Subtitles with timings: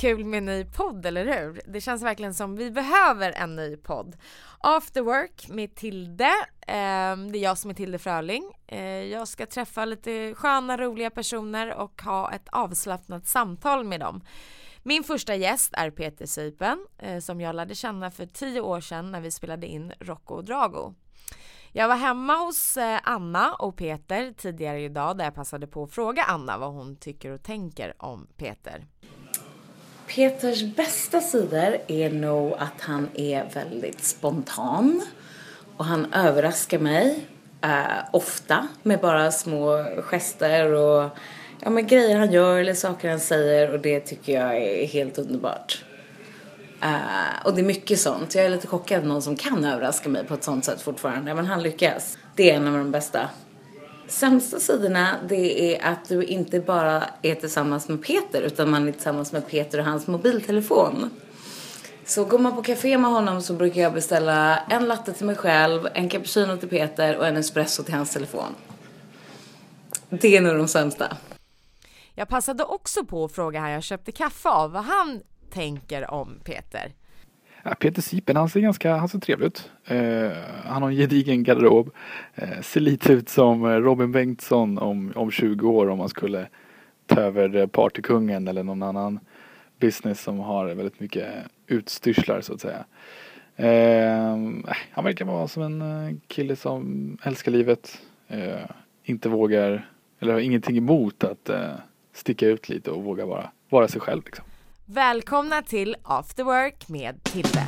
[0.00, 1.60] Kul med en ny podd, eller hur?
[1.66, 4.16] Det känns verkligen som vi behöver en ny podd.
[4.58, 6.30] After Work med Tilde.
[6.66, 8.52] Ehm, det är jag som är Tilde Fröling.
[8.66, 14.20] Ehm, jag ska träffa lite sköna, roliga personer och ha ett avslappnat samtal med dem.
[14.82, 19.10] Min första gäst är Peter Sypen eh, som jag lärde känna för tio år sedan
[19.10, 20.94] när vi spelade in Rocco och Drago.
[21.72, 25.92] Jag var hemma hos eh, Anna och Peter tidigare idag där jag passade på att
[25.92, 28.86] fråga Anna vad hon tycker och tänker om Peter.
[30.14, 35.02] Peters bästa sidor är nog att han är väldigt spontan
[35.76, 37.26] och han överraskar mig
[37.62, 41.10] eh, ofta med bara små gester och
[41.60, 45.18] ja, men grejer han gör eller saker han säger och det tycker jag är helt
[45.18, 45.84] underbart.
[46.82, 48.34] Eh, och det är mycket sånt.
[48.34, 51.34] Jag är lite chockad någon som kan överraska mig på ett sånt sätt fortfarande.
[51.34, 52.18] Men han lyckas.
[52.34, 53.28] Det är en av de bästa.
[54.10, 58.92] Sämsta sidorna det är att du inte bara är tillsammans med Peter utan man är
[58.92, 61.10] tillsammans med Peter och hans mobiltelefon.
[62.04, 65.36] Så går man på café med honom så brukar jag beställa en latte till mig
[65.36, 68.54] själv, en cappuccino till Peter och en espresso till hans telefon.
[70.08, 71.16] Det är nog de sämsta.
[72.14, 76.40] Jag passade också på att fråga han jag köpte kaffe av vad han tänker om
[76.44, 76.92] Peter.
[77.62, 79.70] Ja, Peter Sipen, han ser ganska han ser trevlig ut.
[79.84, 80.30] Eh,
[80.64, 81.90] han har en gedigen garderob.
[82.34, 86.46] Eh, ser lite ut som eh, Robin Bengtsson om, om 20 år om man skulle
[87.06, 89.20] ta över eh, Partykungen eller någon annan
[89.78, 91.28] business som har väldigt mycket
[91.66, 92.84] utstyrslar så att säga.
[93.56, 94.36] Eh,
[94.90, 97.98] han verkar vara som en eh, kille som älskar livet.
[99.04, 99.90] Inte vågar,
[100.20, 101.50] eller har ingenting emot att
[102.12, 104.44] sticka ut lite och våga vara, vara sig själv liksom.
[104.92, 107.66] Välkomna till After Work med Tilde.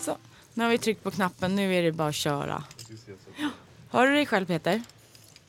[0.00, 0.16] Så,
[0.54, 2.64] nu har vi tryckt på knappen, nu är det bara att köra.
[3.36, 3.48] Ja.
[3.90, 4.82] Hör du dig själv Peter?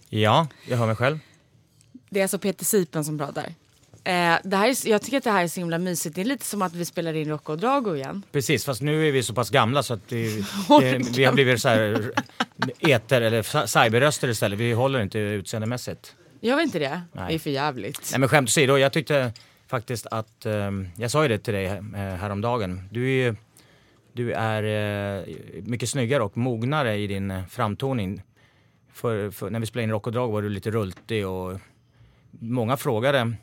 [0.09, 1.19] Ja, jag hör mig själv.
[2.09, 3.53] Det är alltså Peter Sipen som pratar.
[4.07, 6.15] Eh, det här är, jag tycker att det här är så himla mysigt.
[6.15, 8.23] Det är lite som att vi spelar in Rocco och Drago igen.
[8.31, 10.37] Precis, fast nu är vi så pass gamla så att Oj,
[10.69, 12.11] det, vi har blivit så här
[12.79, 14.59] eter eller cy- cyberröster istället.
[14.59, 16.15] Vi håller inte utseendemässigt.
[16.41, 17.01] Gör vi inte det?
[17.11, 17.25] Nej.
[17.27, 18.07] Det är för jävligt.
[18.11, 19.33] Nej men skämt åsido, jag tyckte
[19.67, 22.89] faktiskt att, ehm, jag sa ju det till dig eh, häromdagen.
[22.91, 23.35] Du är ju,
[24.13, 24.63] du är
[25.19, 25.25] eh,
[25.63, 28.21] mycket snyggare och mognare i din eh, framtoning.
[28.93, 31.59] För, för när vi spelade in Rock och Drag var du lite rultig och
[32.39, 33.33] många frågade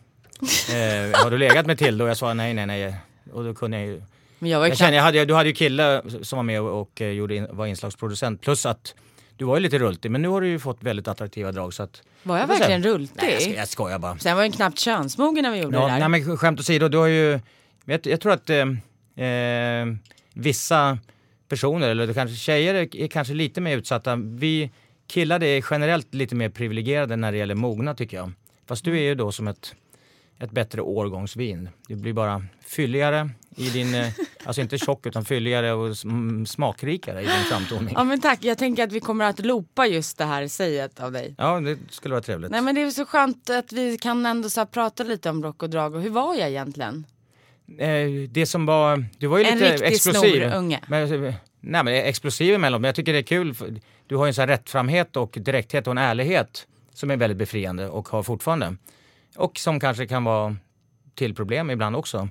[0.43, 2.05] eh, har du legat med Tilde?
[2.05, 2.95] Och jag sa nej, nej, nej.
[3.33, 4.03] Och då kunde jag ju
[4.39, 6.61] Men jag var ju jag känner, jag hade, du hade ju kille som var med
[6.61, 8.41] och, och eh, gjorde in, var inslagsproducent.
[8.41, 8.95] Plus att
[9.37, 11.83] du var ju lite rultig men nu har du ju fått väldigt attraktiva drag så
[11.83, 12.03] att...
[12.23, 13.17] Var jag verkligen rultig?
[13.23, 14.19] Nej jag, ska, jag skojar bara.
[14.19, 16.09] Sen var jag knappt könsmogen när vi gjorde Ja, det där.
[16.09, 17.41] nej men skämt åsido, du har ju...
[17.85, 19.87] Jag, jag tror att eh, eh,
[20.35, 20.99] vissa
[21.49, 24.17] personer, eller kanske tjejer, är, är kanske lite mer utsatta.
[24.17, 24.71] Vi
[25.07, 28.33] killar är generellt lite mer privilegierade när det gäller mogna tycker jag.
[28.69, 29.75] Fast du är ju då som ett,
[30.39, 31.69] ett bättre årgångsvin.
[31.89, 34.09] Du blir bara fylligare i din, eh,
[34.45, 37.95] alltså inte tjock utan fylligare och sm- smakrikare i din framtoning.
[37.97, 41.13] Ja men tack, jag tänker att vi kommer att loopa just det här säget av
[41.13, 41.35] dig.
[41.39, 42.51] Ja, det skulle vara trevligt.
[42.51, 45.63] Nej men det är så skönt att vi kan ändå så prata lite om rock
[45.63, 47.07] och drag och hur var jag egentligen?
[47.79, 50.41] Eh, det som var, du var ju En lite riktig explosiv.
[50.51, 50.81] snorunge.
[50.89, 53.55] Men, eh, nej men explosiv emellanåt, men jag tycker det är kul.
[53.55, 53.75] för
[54.07, 57.39] Du har ju en sån här rättframhet och direkthet och en ärlighet som är väldigt
[57.39, 58.77] befriande och har fortfarande.
[59.37, 60.57] Och som kanske kan vara
[61.15, 62.29] till problem ibland också.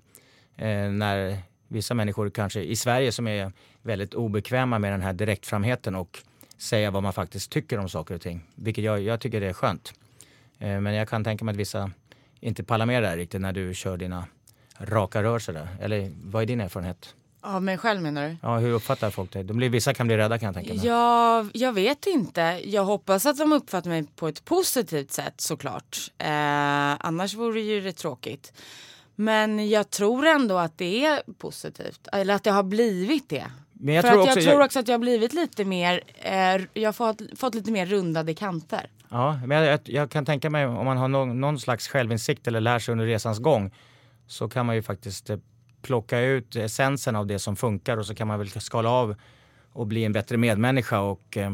[0.56, 3.52] Eh, när vissa människor kanske i Sverige som är
[3.82, 6.20] väldigt obekväma med den här direktframheten och
[6.58, 8.42] säga vad man faktiskt tycker om saker och ting.
[8.56, 9.94] Vilket jag, jag tycker det är skönt.
[10.60, 11.92] Eh, men jag kan tänka mig att vissa
[12.40, 14.26] inte pallar med det här riktigt när du kör dina
[14.80, 15.68] raka rör sådär.
[15.82, 17.16] Eller vad är din erfarenhet?
[17.46, 18.36] Av mig själv menar du?
[18.42, 19.44] Ja, hur uppfattar folk det?
[19.44, 20.86] De blir, vissa kan bli rädda kan jag tänka mig.
[20.88, 22.62] Ja, jag vet inte.
[22.66, 25.98] Jag hoppas att de uppfattar mig på ett positivt sätt såklart.
[26.18, 26.28] Eh,
[27.00, 28.54] annars vore ju det tråkigt.
[29.16, 32.08] Men jag tror ändå att det är positivt.
[32.14, 33.46] Eller att det har blivit det.
[33.74, 35.66] Men jag För tror att också- jag tror jag- också att jag har blivit lite
[35.66, 36.34] mer, eh,
[36.74, 38.90] jag har fått, fått lite mer rundade kanter.
[39.10, 42.48] Ja, men jag, jag, jag kan tänka mig om man har någon, någon slags självinsikt
[42.48, 43.72] eller lär sig under resans gång
[44.28, 45.38] så kan man ju faktiskt eh,
[45.84, 49.16] plocka ut essensen av det som funkar och så kan man väl skala av
[49.74, 51.54] och bli en bättre medmänniska och eh,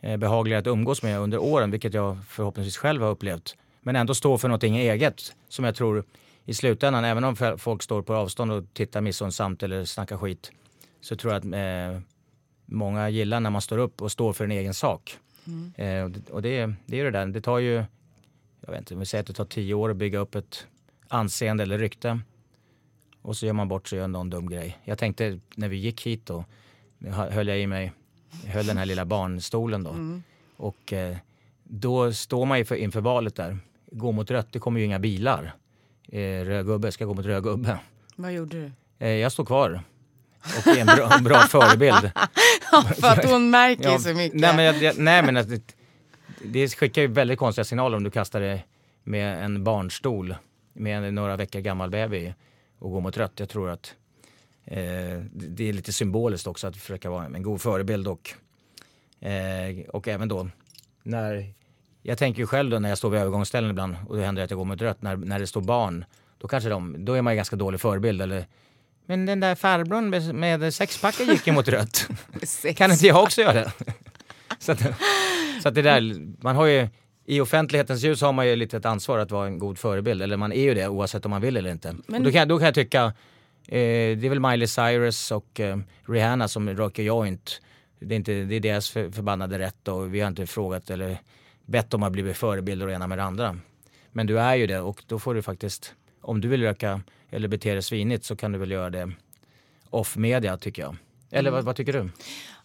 [0.00, 3.56] eh, behagligare att umgås med under åren, vilket jag förhoppningsvis själv har upplevt.
[3.82, 6.04] Men ändå stå för någonting eget som jag tror
[6.44, 10.52] i slutändan, även om folk står på avstånd och tittar missunnsamt eller snackar skit,
[11.00, 12.02] så tror jag att eh,
[12.66, 15.18] många gillar när man står upp och står för en egen sak.
[15.76, 17.84] Eh, och det, och det, det är det där, det tar ju,
[18.60, 20.66] jag vet inte, vi säger att det tar tio år att bygga upp ett
[21.08, 22.20] anseende eller rykte.
[23.22, 24.78] Och så gör man bort sig och gör någon dum grej.
[24.84, 26.44] Jag tänkte när vi gick hit då,
[27.06, 27.92] hö- höll jag i mig,
[28.46, 29.96] höll den här lilla barnstolen då.
[30.56, 31.16] Och eh,
[31.64, 33.58] då står man ju för, inför valet där.
[33.92, 35.52] Gå mot rött, det kommer ju inga bilar.
[36.08, 37.78] Eh, röd gubbe, ska gå mot röd gubbe.
[38.16, 38.72] Vad gjorde du?
[39.06, 39.82] Eh, jag står kvar.
[40.58, 42.10] Och är en bra, en bra förebild.
[43.00, 44.40] För att hon märker Ja, så mycket.
[44.40, 45.74] Nej men, jag, jag, nej, men det,
[46.44, 48.62] det skickar ju väldigt konstiga signaler om du kastar det
[49.04, 50.34] med en barnstol
[50.72, 52.34] med en några veckor gammal baby
[52.80, 53.32] och går mot rött.
[53.40, 53.94] Jag tror att
[54.64, 58.34] eh, det- det är lite symboliskt också att försöka vara en god förebild och,
[59.20, 60.48] eh, och även då
[61.02, 61.52] när
[62.02, 64.50] jag tänker ju själv då när jag står vid övergångsställen ibland och det händer att
[64.50, 66.04] jag går mot rött när, när det står barn.
[66.38, 68.46] Då kanske de, då är man ju ganska dålig förebild eller
[69.06, 72.08] men den där farbrorn med, med sexpacken gick ju mot rött.
[72.76, 73.72] Kan inte jag också göra det?
[74.58, 74.80] så, att,
[75.62, 76.88] så att det där, man har ju
[77.30, 80.22] i offentlighetens ljus har man ju lite ett ansvar att vara en god förebild.
[80.22, 81.96] Eller man är ju det oavsett om man vill eller inte.
[82.06, 83.12] Men- Och då, kan, då kan jag tycka, eh,
[84.18, 85.78] det är väl Miley Cyrus och eh,
[86.08, 87.60] Rihanna som röker joint.
[88.00, 91.18] Det är, inte, det är deras för, förbannade rätt och vi har inte frågat eller
[91.66, 93.56] bett om att bli förebilder och ena med det andra.
[94.12, 97.00] Men du är ju det och då får du faktiskt, om du vill röka
[97.30, 99.12] eller bete dig svinigt så kan du väl göra det
[99.90, 100.96] off media tycker jag.
[101.30, 102.08] Eller vad, vad tycker du?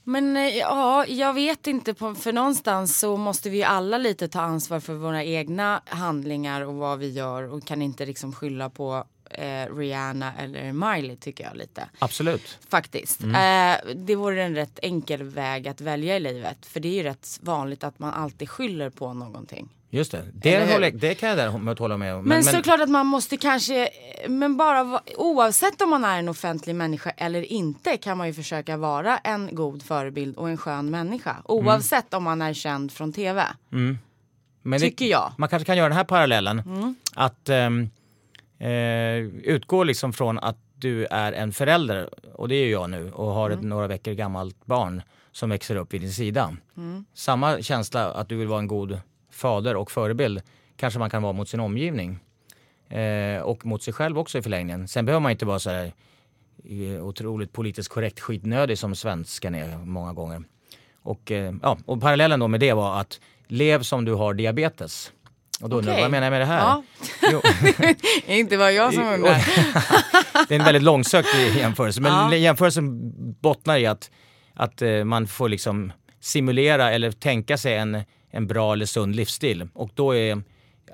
[0.08, 1.96] Men eh, ja, jag vet inte.
[1.96, 7.00] För någonstans så måste vi alla lite ta ansvar för våra egna handlingar och vad
[7.00, 11.90] vi gör och kan inte liksom skylla på eh, Rihanna eller Miley tycker jag lite.
[12.00, 12.58] Absolut.
[12.70, 13.22] Faktiskt.
[13.24, 13.36] Mm.
[13.36, 16.66] Eh, det vore en rätt enkel väg att välja i livet.
[16.66, 19.70] För det är ju rätt vanligt att man alltid skyller på någonting.
[19.96, 22.24] Just det, det, Eller håller, det kan jag däremot hålla med om.
[22.24, 23.90] Men, såklart att man måste kanske,
[24.28, 28.78] men bara oavsett om man är en offentlig människa eller inte kan man ju försöka
[28.78, 31.36] vara en god förebild och en skön människa.
[31.46, 33.44] Oavsett om man är känd från tv.
[34.62, 35.32] Men tycker jag.
[35.38, 36.64] Man kanske kan göra den här parallellen.
[37.16, 37.90] Att ehm,
[38.60, 43.12] eh, utgå liksom från att du är en förälder, och det är ju jag nu,
[43.12, 45.02] och har ett några veckor gammalt barn
[45.32, 46.58] som växer upp vid din sida.
[47.14, 49.00] Samma känsla att du vill vara en god
[49.36, 50.42] fader och förebild
[50.78, 52.20] kanske man kan vara mot sin omgivning.
[52.90, 54.88] Eh, och mot sig själv också i förlängningen.
[54.88, 55.94] Sen behöver man inte vara så här
[56.70, 60.44] eh, otroligt politiskt korrekt skitnödig som svenskan är många gånger.
[61.04, 65.12] Och, eh, ja, och parallellen då med det var att lev som du har diabetes.
[65.62, 66.02] Och då undrar Okej.
[66.04, 66.60] vad menar jag med det här?
[66.60, 66.84] Ja.
[67.32, 67.42] Jo,
[68.34, 69.36] inte var jag som undrar.
[70.48, 71.28] det är en väldigt långsökt
[71.58, 72.02] jämförelse.
[72.02, 72.36] Men Ja.
[72.36, 73.12] jämförelsen
[73.42, 74.12] bottnar i att,
[74.54, 78.04] att eh, man får liksom simulera eller tänka sig en,
[78.36, 79.68] en bra eller sund livsstil.
[79.74, 80.42] Och då är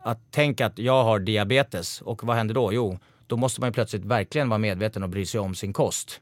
[0.01, 2.73] att tänka att jag har diabetes och vad händer då?
[2.73, 6.21] Jo, då måste man ju plötsligt verkligen vara medveten och bry sig om sin kost.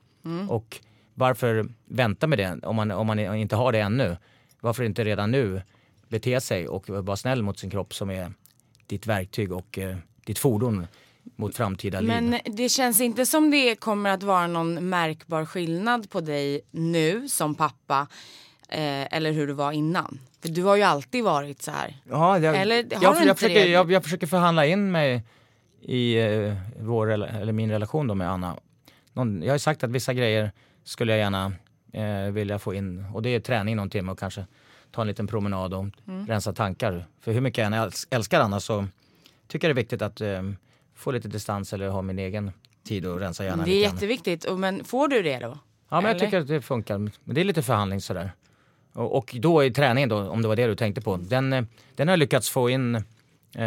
[0.49, 0.77] Och
[1.13, 4.17] varför vänta med det om man, om man inte har det ännu?
[4.61, 5.61] Varför inte redan nu
[6.07, 8.33] bete sig och vara snäll mot sin kropp som är
[8.87, 10.87] ditt verktyg och eh, ditt fordon
[11.35, 12.09] mot framtida liv?
[12.09, 17.29] Men det känns inte som det kommer att vara någon märkbar skillnad på dig nu
[17.29, 18.07] som pappa
[18.69, 20.19] eh, eller hur du var innan.
[20.41, 21.97] För du har ju alltid varit så här.
[22.09, 23.67] Ja, jag, Eller jag, jag, försöker, det?
[23.67, 25.23] jag, jag försöker förhandla in mig
[25.81, 28.55] i eh, vår, eller min relation då med Anna.
[29.13, 30.51] Någon, jag har ju sagt att vissa grejer
[30.83, 31.53] skulle jag gärna
[31.93, 34.45] eh, vilja få in och det är träning någon timme och kanske
[34.91, 36.27] ta en liten promenad och Mm.
[36.27, 37.05] rensa tankar.
[37.21, 38.85] För hur mycket jag än äls- älskar Anna så
[39.47, 40.41] tycker jag det är viktigt att eh,
[40.95, 42.51] få lite distans eller ha min egen
[42.87, 44.45] tid och rensa hjärnan Det är lite jätteviktigt.
[44.45, 45.47] Och, men får du det då?
[45.47, 45.57] Ja,
[45.89, 46.19] men jag Eller?
[46.19, 46.97] tycker att det funkar.
[46.97, 48.31] Men det är lite förhandling sådär.
[48.99, 51.17] Och, då i träningen då, om det var det du tänkte på.
[51.17, 52.95] Den, den har lyckats få in.
[53.55, 53.63] Eh,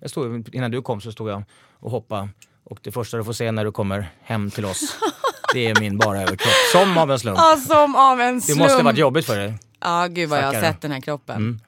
[0.00, 2.28] jag stod, innan du kom så stod jag och hoppade.
[2.64, 4.96] Och det första du får se när du kommer hem till oss,
[5.54, 6.52] det är min bara överkropp.
[6.72, 7.38] Som av en slump.
[7.38, 8.58] Ja, som av en Det slump.
[8.58, 9.54] måste ha varit jobbigt för dig.
[9.80, 11.36] Ja, gud vad jag har sett den här kroppen.
[11.36, 11.60] Mm.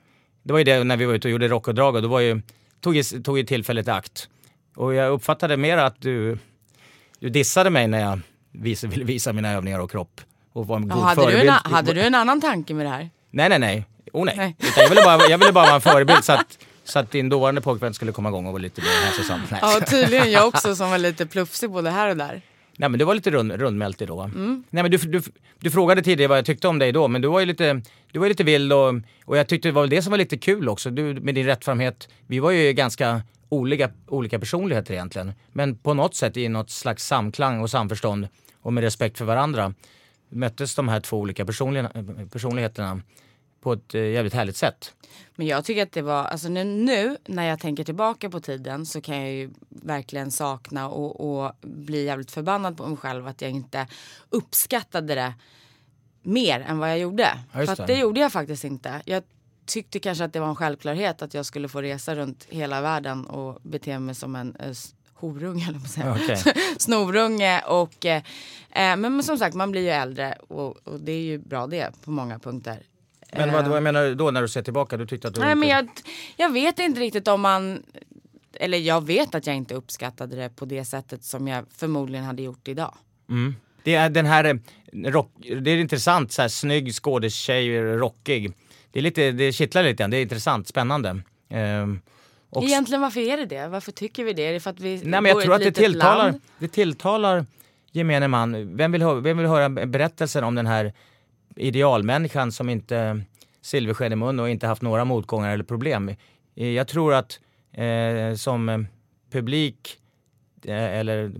[0.43, 2.09] Det var ju det när vi var ute och gjorde rock och drag och då
[2.09, 2.43] var ju,
[2.81, 4.29] tog, ju, tog ju tillfället i akt.
[4.77, 6.39] Och jag uppfattade mer att du,
[7.19, 8.21] du dissade mig när jag
[8.53, 10.21] vis, ville visa mina övningar och kropp.
[10.59, 11.50] Och var en Ja, god hade, du förebild.
[11.65, 13.11] en, hade du en annan tanke med det här?
[13.31, 13.85] Nej, nej, nej.
[14.12, 14.35] Oh nej.
[14.37, 14.57] Nej.
[14.77, 17.61] Jag, ville bara, jag ville bara vara en förebild så att, så att din dåvarande
[17.61, 19.41] pojkvän skulle komma igång och vara lite mer hälsosam.
[19.61, 22.43] Ja, tydligen jag också som var lite plufsig både här och där.
[22.77, 24.21] Nej men du var lite rund, rundmältig då.
[24.21, 24.65] Mm.
[24.71, 25.23] Nej men du, du,
[25.59, 28.19] du frågade tidigare vad jag tyckte om dig då men du var ju lite, du
[28.19, 30.37] var ju lite vild och, och jag tyckte det var väl det som var lite
[30.38, 30.91] kul också.
[30.91, 32.09] Du med din rättframhet.
[32.27, 35.33] Vi var ju ganska olika, olika personligheter egentligen.
[35.53, 38.29] Men på något sätt i något slags samklang och samförstånd
[38.62, 39.75] och med respekt för varandra
[40.29, 43.01] möttes de här två olika personligheterna
[43.61, 44.95] på ett eh, jävligt härligt sätt.
[45.37, 48.87] Men jag tycker att det var, alltså nu, nu när jag tänker tillbaka på tiden
[48.87, 53.43] så kan jag ju verkligen sakna och, och bli jävligt förbannad på mig själv att
[53.43, 53.87] jag inte
[54.31, 55.35] uppskattade det
[56.23, 57.29] mer än vad jag gjorde.
[57.53, 57.99] Ja, För att det.
[57.99, 59.03] gjorde jag faktiskt inte.
[59.05, 59.23] Jag
[59.67, 63.27] tyckte kanske att det var en självklarhet att jag skulle få resa runt hela världen
[63.27, 64.73] och bete mig som en eh,
[65.21, 66.17] horunge eller på säga.
[66.23, 66.55] Okej.
[66.79, 68.23] Snorunge och eh,
[68.71, 72.05] eh, men, som sagt man blir ju äldre och, och det är ju bra det
[72.05, 72.83] på många punkter.
[73.33, 74.97] Men vad, vad menar du då när du ser tillbaka?
[74.97, 75.59] Du tyckte att du Nej inte...
[75.59, 75.89] men jag,
[76.37, 77.83] jag vet inte riktigt om man
[78.61, 82.43] eller jag vet att jag inte uppskattade det på det sättet som jag förmodligen hade
[82.43, 82.95] gjort idag.
[83.29, 83.57] Mm.
[83.83, 84.57] Det är den här, eh,
[85.11, 88.53] rock, det är intressant, så här, snygg skådestjej, rockig.
[88.93, 91.21] Det, är lite, det kittlar lite det är intressant, spännande.
[91.49, 92.01] Ehm,
[92.50, 93.69] och, Egentligen varför är det det?
[93.69, 94.43] Varför tycker vi det?
[94.47, 96.40] Är det för att vi nej, men jag tror att det tilltalar, land?
[96.59, 97.47] det tilltalar
[97.93, 98.76] gemene man.
[98.76, 100.93] Vem vill, hö- vem vill höra berättelsen om den här
[101.57, 103.21] idealmänniskan som inte
[103.61, 106.09] silversked i mun och inte haft några motgångar eller problem.
[106.57, 107.40] Eh, Jag tror att
[107.73, 108.87] eh, som
[109.31, 109.97] publik
[110.64, 111.33] eh, eller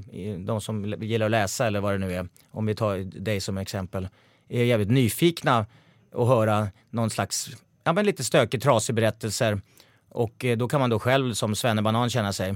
[0.47, 3.59] de som gillar att läsa eller vad det nu är, om vi tar dig som
[3.59, 4.09] exempel,
[4.49, 5.67] är jävligt nyfikna
[6.13, 7.49] och höra någon slags,
[7.85, 9.61] ja men lite stökig, trasig berättelser.
[10.09, 12.55] Och eh, då kan man då själv som svennebanan känna sig,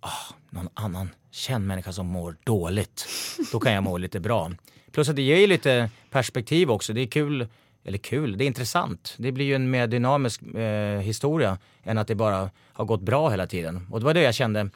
[0.00, 3.06] ah, någon annan känd människa som mår dåligt.
[3.52, 4.50] Då kan jag må lite bra.
[4.92, 6.92] Plus att det ger ju lite perspektiv också.
[6.92, 7.48] Det är kul,
[7.84, 9.14] eller kul, det är intressant.
[9.18, 13.30] Det blir ju en mer dynamisk eh, historia än att det bara har gått bra
[13.30, 13.86] hela tiden.
[13.90, 14.70] Och det var det jag kände,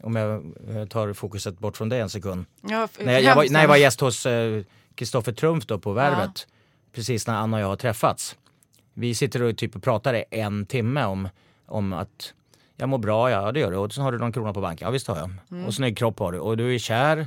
[0.00, 2.44] om jag eh, tar fokuset bort från det en sekund.
[2.60, 4.62] Ja, När jag, jag, var, när jag var gäst hos eh,
[4.94, 6.46] Kristoffer Trumf då på Värvet,
[6.94, 8.36] precis när Anna och jag har träffats.
[8.94, 11.28] Vi sitter och typ pratar i en timme om,
[11.66, 12.32] om att
[12.76, 13.76] jag mår bra, ja det gör du.
[13.76, 15.30] Och så har du någon krona på banken, ja visst har jag.
[15.50, 15.66] Mm.
[15.66, 16.38] Och snygg kropp har du.
[16.38, 17.26] Och du är kär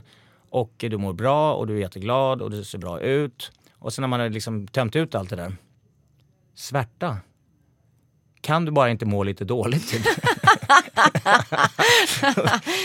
[0.49, 3.51] och du mår bra och du är jätteglad och du ser bra ut.
[3.79, 5.55] Och sen när man har liksom tömt ut allt det där.
[6.55, 7.17] Svärta.
[8.41, 9.93] Kan du bara inte må lite dåligt?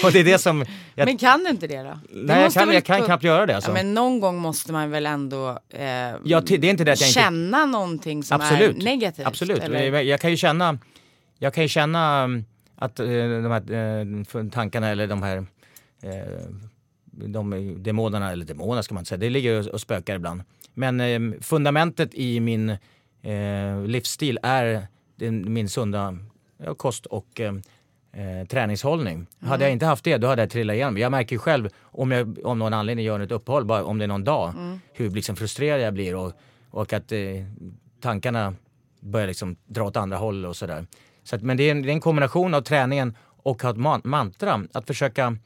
[0.05, 0.65] och det är det som...
[0.95, 1.99] Jag, Men kan du inte det då?
[2.11, 3.71] Nej, jag kan, jag kan kun- knappt göra det alltså.
[3.71, 5.85] Ja, men någon gång måste man väl ändå eh,
[6.25, 8.77] Ja, det är inte det att jag inte- känna någonting som Absolut.
[8.77, 9.27] är negativt.
[9.27, 9.59] Absolut.
[9.63, 10.01] Eller?
[10.03, 10.79] Jag kan ju känna,
[11.45, 12.45] jag kan ju känna mm,
[12.77, 13.73] att eh, de här
[14.43, 15.37] eh, tankarna eller de här
[16.03, 16.47] eh,
[17.05, 20.43] de demonerna, eller demoner ska man inte säga, det ligger och- spökar ibland.
[20.75, 22.77] Men fundamentet i min
[23.87, 24.87] livsstil är
[25.45, 26.19] min sunda
[26.77, 27.55] kost och eh,
[28.49, 29.27] träningshållning.
[29.41, 30.99] Hade jag inte haft det, då hade jag trillat igenom.
[30.99, 34.05] Jag märker ju själv om jag om någon anledning gör ett uppehåll, bara om det
[34.05, 34.55] är någon dag,
[34.93, 36.33] hur liksom frustrerad jag blir och,
[36.71, 37.21] och att eh,
[38.01, 38.55] tankarna
[39.01, 40.87] börjar liksom dra åt andra håll och sådär.
[41.25, 43.77] Så att, men det är, en, det är en kombination av träningen och ha ett
[43.77, 44.63] man, mantra.
[44.73, 45.37] Att försöka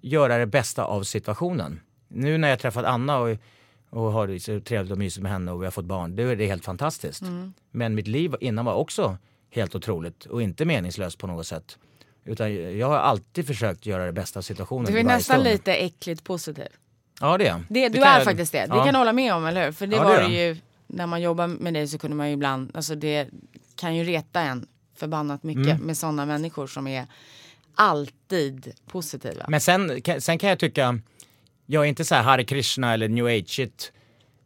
[0.00, 1.80] göra det bästa av situationen.
[2.08, 3.36] Nu när jag träffat Anna och,
[3.90, 6.22] och har det så trevligt och mysigt med henne och vi har fått barn, det
[6.22, 7.22] är det helt fantastiskt.
[7.70, 9.16] Men mitt liv innan var också
[9.50, 11.78] helt otroligt och inte meningslöst på något sätt.
[12.24, 14.92] Utan jag har alltid försökt göra det bästa av situationen.
[14.92, 15.44] Du är nästan stund.
[15.52, 16.66] lite äckligt positiv.
[17.20, 17.64] Ja det är.
[17.68, 18.58] Det, du kan är jag- faktiskt det.
[18.58, 18.76] Det Ja.
[18.84, 19.72] kan jag hålla med om, eller hur?
[19.72, 22.26] För det Ja, det var det ju, när man jobbar med dig så kunde man
[22.28, 23.28] ju ibland, alltså det
[23.76, 24.66] kan ju reta en
[24.96, 25.82] förbannat mycket Mm.
[25.86, 27.06] med sådana människor som är
[27.74, 29.44] alltid positiva.
[29.48, 30.98] Men sen, kan- sen kan jag tycka,
[31.66, 33.60] jag är inte så här Hare Krishna eller new age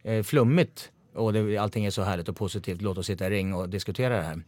[0.03, 3.55] eh, flummigt och det, allting är så härligt och positivt, låt oss sitta i ring
[3.55, 4.43] och diskutera det här.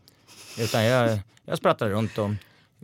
[0.59, 2.31] Utan jag, jag sprattlar runt och,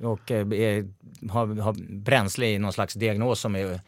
[0.03, 0.89] och eh, är,
[1.31, 3.81] har, har bränsle i någon slags diagnos som är,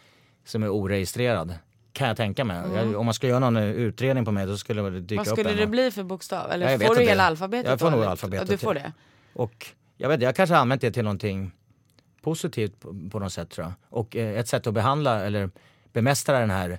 [0.45, 1.55] som är oregistrerad.
[1.93, 2.57] Kan jag tänka mig.
[2.75, 5.17] Jag, om man skulle göra någon eh, utredning på mig då skulle det dyka Mm.
[5.17, 6.51] Vad upp skulle en det bli för bokstav?
[6.53, 7.71] Eller jag får du hela alfabetet?
[7.71, 8.93] Jag får nog alfabetet du får det.
[9.39, 9.67] Och
[9.97, 11.51] jag vet jag kanske har använt det till någonting
[12.23, 13.73] positivt på, på något sätt tror jag.
[13.89, 15.51] Och eh, ett sätt att behandla eller
[15.93, 16.71] bemästra den här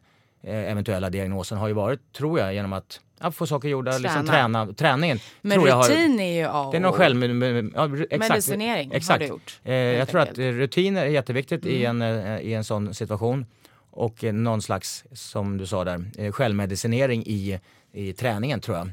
[0.43, 4.25] eh, eventuella diagnosen har ju varit, tror jag, genom att ja, få saker gjorda, liksom
[4.25, 4.31] Träna.
[4.31, 4.73] träna.
[4.73, 7.43] Träningen Men tror jag har, rutin är ju A och det är någon själv...
[7.75, 9.19] Ja, exakt, Medicinering har exakt.
[9.19, 10.37] du gjort, Eh, jag tror att.
[10.37, 10.57] Mm.
[10.57, 13.45] rutiner är jätteviktigt i, en, eh, i en sån situation.
[13.91, 17.59] Och eh, någon slags, som du sa där, eh, självmedicinering i,
[17.93, 18.89] i träningen tror jag.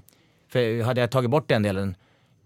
[0.49, 1.95] För hade jag tagit bort den delen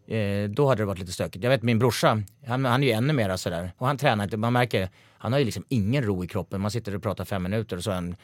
[0.07, 1.45] eh, då hade det varit lite stökigt.
[1.45, 3.73] Jag vet min brorsa, han, han är ju ännu mera sådär.
[3.79, 4.89] Och han tränar inte, man märker,
[5.19, 6.61] han har ju liksom ingen ro i kroppen.
[6.61, 8.17] Man sitter och pratar fem minuter och så han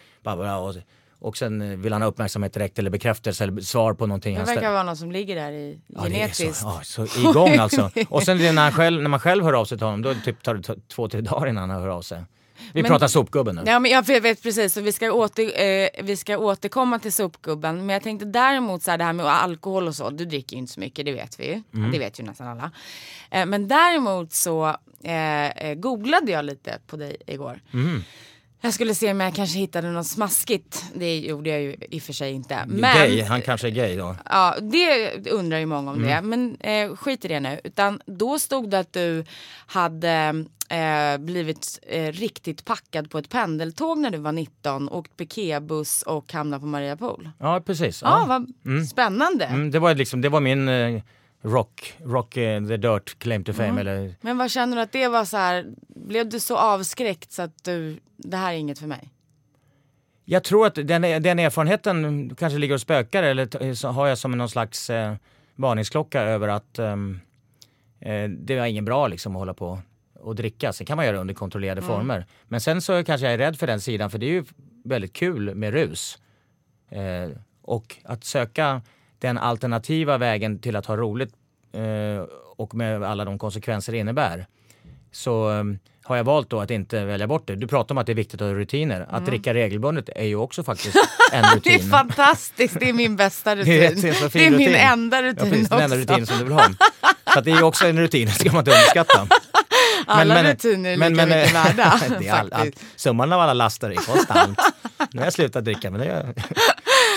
[0.61, 0.75] och,
[1.19, 4.35] och sen vill han ha uppmärksamhet direkt eller bekräftelse eller svar på någonting.
[4.37, 6.57] Det verkar vara något som ligger där i Ja, genetiskt.
[6.57, 7.91] så, ja, så igång alltså.
[8.09, 10.43] Och sen när, han själv, när man själv hör av sig till honom, då typ
[10.43, 12.25] tar det två, tre dagar innan han hör av sig.
[12.73, 13.63] Vi Men- pratar sopgubben nu.
[13.67, 17.77] Ja men jag vet, precis, och vi ska, åter, eh, vi ska återkomma till sopgubben.
[17.87, 20.61] Men jag tänkte däremot så här, det här med alkohol och så, du dricker ju
[20.61, 21.63] inte så mycket, det vet vi ju.
[21.75, 21.91] Mm.
[21.93, 22.71] Det vet ju nästan alla.
[23.31, 27.61] Eh, men däremot så eh, eh, googlade jag lite på dig igår.
[27.73, 28.03] Mm.
[28.67, 30.85] Jag skulle se om jag kanske hittade något smaskigt.
[30.95, 32.65] Det gjorde jag ju i och för sig inte.
[32.67, 34.17] Men, Gay, han kanske är gay då.
[34.31, 36.09] Ja, det undrar ju många om Mm.
[36.09, 36.23] det.
[36.37, 36.57] Men
[36.91, 37.61] eh, skit i det nu.
[37.65, 39.25] Utan då stod det att du
[39.67, 46.03] hade eh, blivit eh, riktigt packad på ett pendeltåg när du var 19, åkt piketbuss
[46.03, 47.31] och hamnat på Mariapol.
[47.39, 48.03] Ja precis.
[48.03, 48.45] Ja, Ja.
[48.65, 49.45] vad spännande.
[49.45, 51.03] Mm, det, var liksom, det var min eh,
[51.47, 53.81] rock, rock the dirt claim to fame.
[53.81, 57.43] Eller, Men vad känner du att det var så här, blev du så avskräckt så
[57.43, 59.13] att du, det här är inget för mig?
[60.25, 64.49] Jag tror att den, den erfarenheten kanske ligger och spökar eller har jag som någon
[64.49, 65.15] slags eh,
[65.55, 67.21] varningsklocka över att ehm,
[68.01, 69.81] eh, det var ingen bra liksom att hålla på
[70.21, 70.73] och dricka.
[70.73, 72.27] Sen kan man göra det under kontrollerade former.
[72.49, 74.45] Men sen så kanske jag är rädd för den sidan för det är ju
[74.85, 76.19] väldigt kul med rus.
[76.91, 77.31] Eh,
[77.63, 78.83] och att söka
[79.19, 81.33] den alternativa vägen till att ha roligt
[81.73, 82.25] eh,
[82.57, 84.47] och med alla de konsekvenser det innebär
[85.13, 87.57] så um, har jag valt då att inte välja bort det.
[87.57, 89.07] Du pratar om att det är viktigt att ha rutiner.
[89.11, 90.97] Att dricka regelbundet är ju också faktiskt
[91.33, 91.91] en Det är rutin.
[91.91, 93.73] fantastiskt, det är min bästa rutin.
[94.03, 94.75] Det är, det är, min rutin.
[94.75, 96.13] enda ja, rutin precis, den enda också.
[96.13, 96.69] rutin som du vill ha.
[97.35, 99.27] Så det är ju också en rutin, det ska man inte underskatta.
[100.07, 102.01] Alla rutiner är lika mycket värda,
[102.33, 104.59] all, all, summan av alla laster är konstant.
[105.11, 106.35] Nu har jag slutat dricka men det är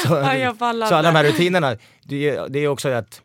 [0.08, 0.65] så, Ja, så
[0.96, 3.22] alla de här rutinerna, det är, det är också att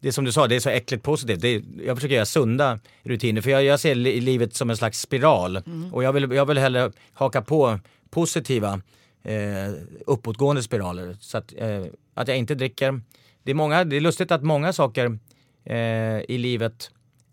[0.00, 1.44] det är som du sa, det är så äckligt positivt.
[1.44, 5.00] Är, jag försöker göra sunda rutiner för jag, jag ser li, livet som en slags
[5.00, 5.94] spiral Mm.
[5.94, 7.78] och jag vill, jag vill hellre haka på
[8.10, 8.80] positiva
[9.22, 9.72] eh,
[10.06, 11.16] uppåtgående spiraler.
[11.20, 13.00] Så att, eh, att jag inte dricker.
[13.42, 15.18] Det är, många, det är lustigt att många saker
[15.64, 15.76] eh,
[16.28, 16.90] i livet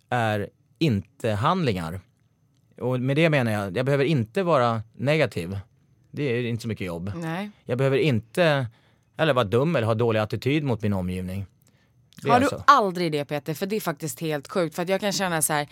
[0.10, 2.00] är inte handlingar.
[2.82, 5.58] Och med det menar jag, jag behöver inte vara negativ.
[6.12, 7.12] Det är inte så mycket jobb.
[7.16, 7.52] Nej.
[7.66, 8.68] Jag behöver inte
[9.18, 11.46] eller vara dum eller ha dålig attityd mot min omgivning.
[12.22, 13.54] Det Har du alltså- aldrig det Peter?
[13.54, 14.76] För det är faktiskt helt sjukt.
[14.76, 15.68] För att jag kan känna så här.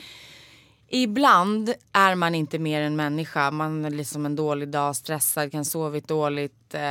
[0.88, 3.52] Ibland är man inte mer än människa.
[3.52, 6.74] Man är liksom en dålig dag, stressad, kan sovit dåligt.
[6.74, 6.82] Eh,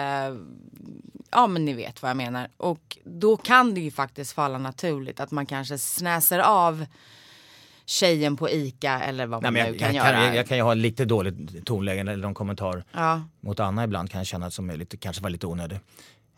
[1.30, 2.48] ja men ni vet vad jag menar.
[2.56, 6.86] Och då kan det ju faktiskt falla naturligt att man kanske snäser av
[7.86, 10.16] tjejen på ICA eller vad Nej, man men nu jag, kan jag, göra.
[10.16, 13.22] kan, jag, jag kan ju ha lite dåligt tonläge eller någon kommentar Ja.
[13.40, 15.78] mot Anna ibland kan jag känna som är lite, kanske var lite onödig.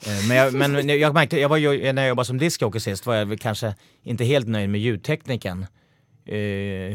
[0.06, 3.06] Eh, Men jag, men jag märkte, jag var ju, när jag jobbade som discjockey sist
[3.06, 5.66] var jag kanske inte helt nöjd med ljudtekniken.
[6.28, 6.36] Eh,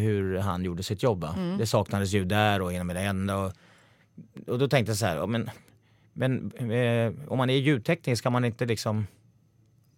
[0.01, 1.23] hur han gjorde sitt jobb.
[1.37, 1.57] Mm.
[1.57, 3.37] Det saknades ljud där och inom det enda.
[3.37, 3.51] Och,
[4.47, 5.49] och då tänkte jag så här, men,
[6.13, 9.07] men eh, om man är ljudtekniker ska man inte liksom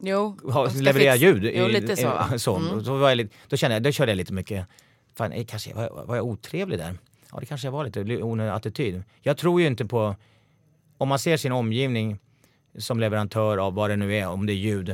[0.06, 0.38] Jo.
[0.44, 1.52] ha, leverera fixa- ljud.
[1.56, 2.38] Jo lite så va?
[2.40, 2.56] så.
[2.56, 2.84] Mm.
[2.84, 4.68] Då, var jag då, kände jag, då körde jag lite mycket,
[5.18, 6.98] fan eh, kanske var, var jag otrevlig där?
[7.32, 9.04] Ja det kanske jag var lite, li- onödig attityd.
[9.22, 10.16] Jag tror ju inte på,
[10.98, 12.20] om man ser sin omgivning
[12.78, 14.90] som leverantör av vad det nu är, om det är ljud.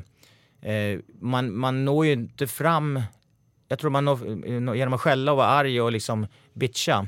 [0.61, 3.01] Eh, man, man når ju inte fram,
[3.67, 7.07] jag tror man når, når, genom att skälla och vara arg och liksom bitcha,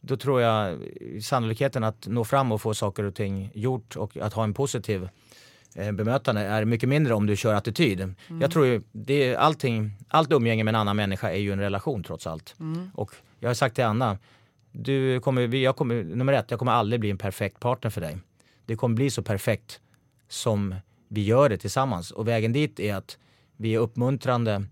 [0.00, 0.78] då tror jag
[1.22, 5.02] sannolikheten att nå fram och få saker och ting gjort och att ha en positiv
[5.02, 5.08] eh,
[5.74, 8.14] bemötande är mycket mindre om du kör attityd.
[8.40, 11.60] Jag tror ju, det är allting, allt umgänge med en annan människa är ju en
[11.60, 12.54] relation trots allt.
[12.94, 14.18] Och jag har sagt till Anna,
[14.72, 18.18] du kommer, jag kommer, nummer ett, jag kommer aldrig bli en perfekt partner för dig.
[18.66, 19.80] Det kommer bli så perfekt
[20.28, 20.74] som
[21.08, 22.10] vi gör det tillsammans.
[22.10, 23.18] Och vägen dit är att
[23.56, 24.64] vi är uppmuntrande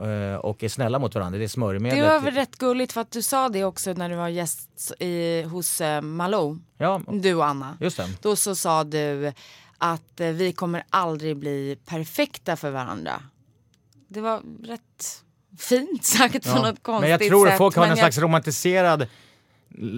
[0.00, 1.38] eh, och är snälla mot varandra.
[1.38, 2.02] Det är smörjmedlet.
[2.04, 4.92] Det var väl rätt gulligt för att du sa det också när du var gäst
[5.00, 6.58] i, hos eh, Malou.
[6.78, 7.76] Ja, Du och Anna.
[7.80, 8.08] just det.
[8.22, 9.32] Då så sa du
[9.80, 13.22] att eh, vi kommer aldrig bli perfekta för varandra.
[14.08, 15.24] Det var rätt
[15.58, 16.54] fint sagt på Ja.
[16.62, 17.52] något konstigt Men jag tror sätt.
[17.52, 19.06] att folk har en jag- slags romantiserad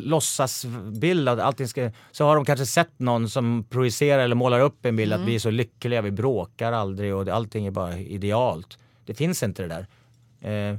[0.05, 4.87] låtsasbild att allting ska, så har de kanske sett någon som projicerar eller målar upp
[4.87, 5.23] en bild Mm.
[5.23, 8.79] att vi är så lyckliga, vi bråkar aldrig och allting är bara idealt.
[9.05, 9.87] Det finns inte det där.
[10.73, 10.79] Eh,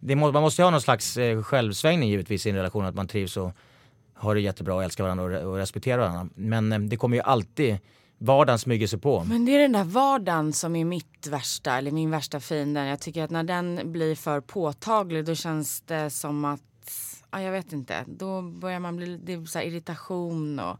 [0.00, 2.94] det må, man måste ju ha någon slags eh, självsvängning givetvis i en relation, att
[2.94, 3.52] man trivs och
[4.14, 6.28] har det jättebra och älskar varandra och, och respekterar varandra.
[6.34, 7.78] Men eh, det kommer ju alltid,
[8.18, 9.24] vardagen smyger sig på.
[9.24, 12.86] Men det är den där vardagen som är mitt värsta, eller min värsta fiende.
[12.86, 16.60] Jag tycker att när den blir för påtaglig då känns det som att,
[17.30, 20.76] ja, jag vet inte, då börjar man bli, det är så här irritation och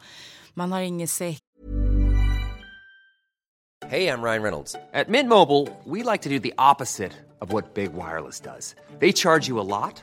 [0.55, 1.39] man har ingen sex.
[3.87, 4.77] Hey, I'm Ryan Reynolds.
[4.93, 8.75] At Mint Mobile, we like to do the opposite of what Big Wireless does.
[8.99, 10.03] They charge you a lot,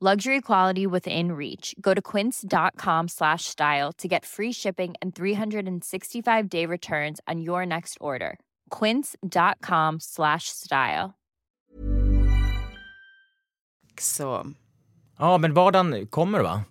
[0.00, 1.74] Luxury quality within reach.
[1.80, 7.96] Go to quince.com slash style to get free shipping and 365-day returns on your next
[8.00, 8.36] order.
[8.70, 11.12] quince.com slash style.
[14.00, 14.46] Så.
[15.18, 16.62] Ja, men vardagen kommer va?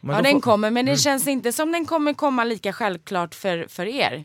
[0.00, 0.98] Men Ja den får- kommer men det Mm.
[0.98, 4.24] känns inte som den kommer komma lika självklart för, för er.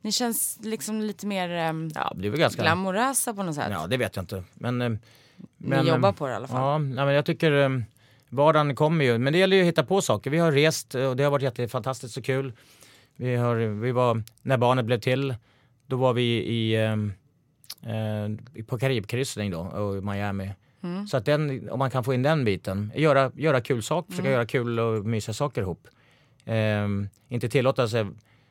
[0.00, 2.62] Ni känns liksom lite mer um, Ja, det är väl ganska...
[2.62, 3.68] glamorösa på något sätt.
[3.70, 4.44] Ja, det vet jag inte.
[4.54, 4.98] Men...
[5.44, 6.60] eh, Ni men jobbar eh, på det i alla fall.
[6.60, 7.68] Ja, men jag tycker eh,
[8.28, 9.18] vardagen kommer ju.
[9.18, 10.30] Men det gäller ju att hitta på saker.
[10.30, 12.52] Vi har rest och det har varit jättefantastiskt och kul.
[13.16, 15.34] Vi, har, vi var, när barnet blev till,
[15.86, 16.92] då var vi i, eh,
[17.94, 20.50] eh, på Karibkryssning då, och i Miami.
[20.82, 21.06] Mm.
[21.06, 24.28] Så att den, om man kan få in den biten, göra, göra kul saker, försöka
[24.28, 24.32] Mm.
[24.32, 25.88] göra kul och mysiga saker ihop.
[26.44, 26.88] Eh,
[27.28, 28.06] inte tillåta sig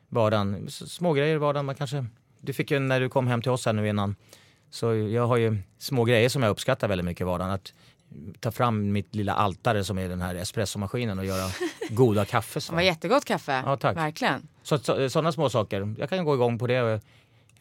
[0.08, 1.66] vardagen, smågrejer i vardagen.
[1.66, 2.06] Man kanske,
[2.40, 4.16] du fick ju när du kom hem till oss här nu innan,
[4.74, 7.50] så jag har ju små grejer som jag uppskattar väldigt mycket i vardagen.
[7.52, 7.72] Att
[8.40, 11.50] ta fram mitt lilla altare som är den här espressomaskinen och göra
[11.88, 12.60] goda kaffe.
[12.68, 13.62] Det var jättegott kaffe.
[13.66, 13.96] Ja, tack.
[13.96, 14.48] Verkligen.
[14.62, 15.94] Så, så, sådana små saker.
[15.98, 16.74] Jag kan gå igång på det.
[16.74, 17.00] Jag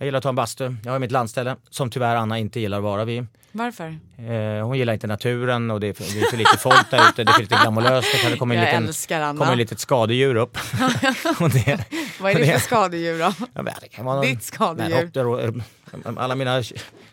[0.06, 0.76] gillar att ta en bastu.
[0.84, 3.28] Jag har mitt landställe som tyvärr Anna inte gillar att vara vid.
[3.52, 4.00] Varför?
[4.18, 7.10] Eh, hon gillar inte naturen och det är, för, det är för lite folk där
[7.10, 7.24] ute.
[7.24, 8.12] Det är för lite glamoröst.
[8.12, 10.58] Det kan komma en liten, kommer ett litet skadedjur upp.
[11.40, 11.86] och det,
[12.20, 13.34] Vad är och det för skadedjur då?
[13.54, 15.02] Ja, men det kan vara någon, Ditt skadedjur.
[15.06, 16.64] Råttor och- alla mina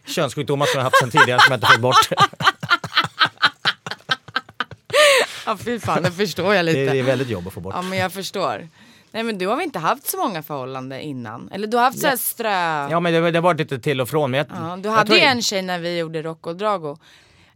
[0.05, 2.09] könssjukdomar som jag haft sedan tidigare som jag inte fått bort.
[5.47, 6.79] Ja fy fan, det förstår jag lite.
[6.93, 7.75] det är väldigt jobb att få bort.
[7.77, 8.69] Ja men jag förstår.
[9.13, 11.51] Nej men du har väl inte haft så många förhållanden innan?
[11.53, 12.89] Eller du har haft här strö...
[12.91, 14.31] Ja men det, det har varit lite till och från.
[14.31, 16.99] Men jag, Ja, du jag hade ju en tjej när vi gjorde Rock och Drago.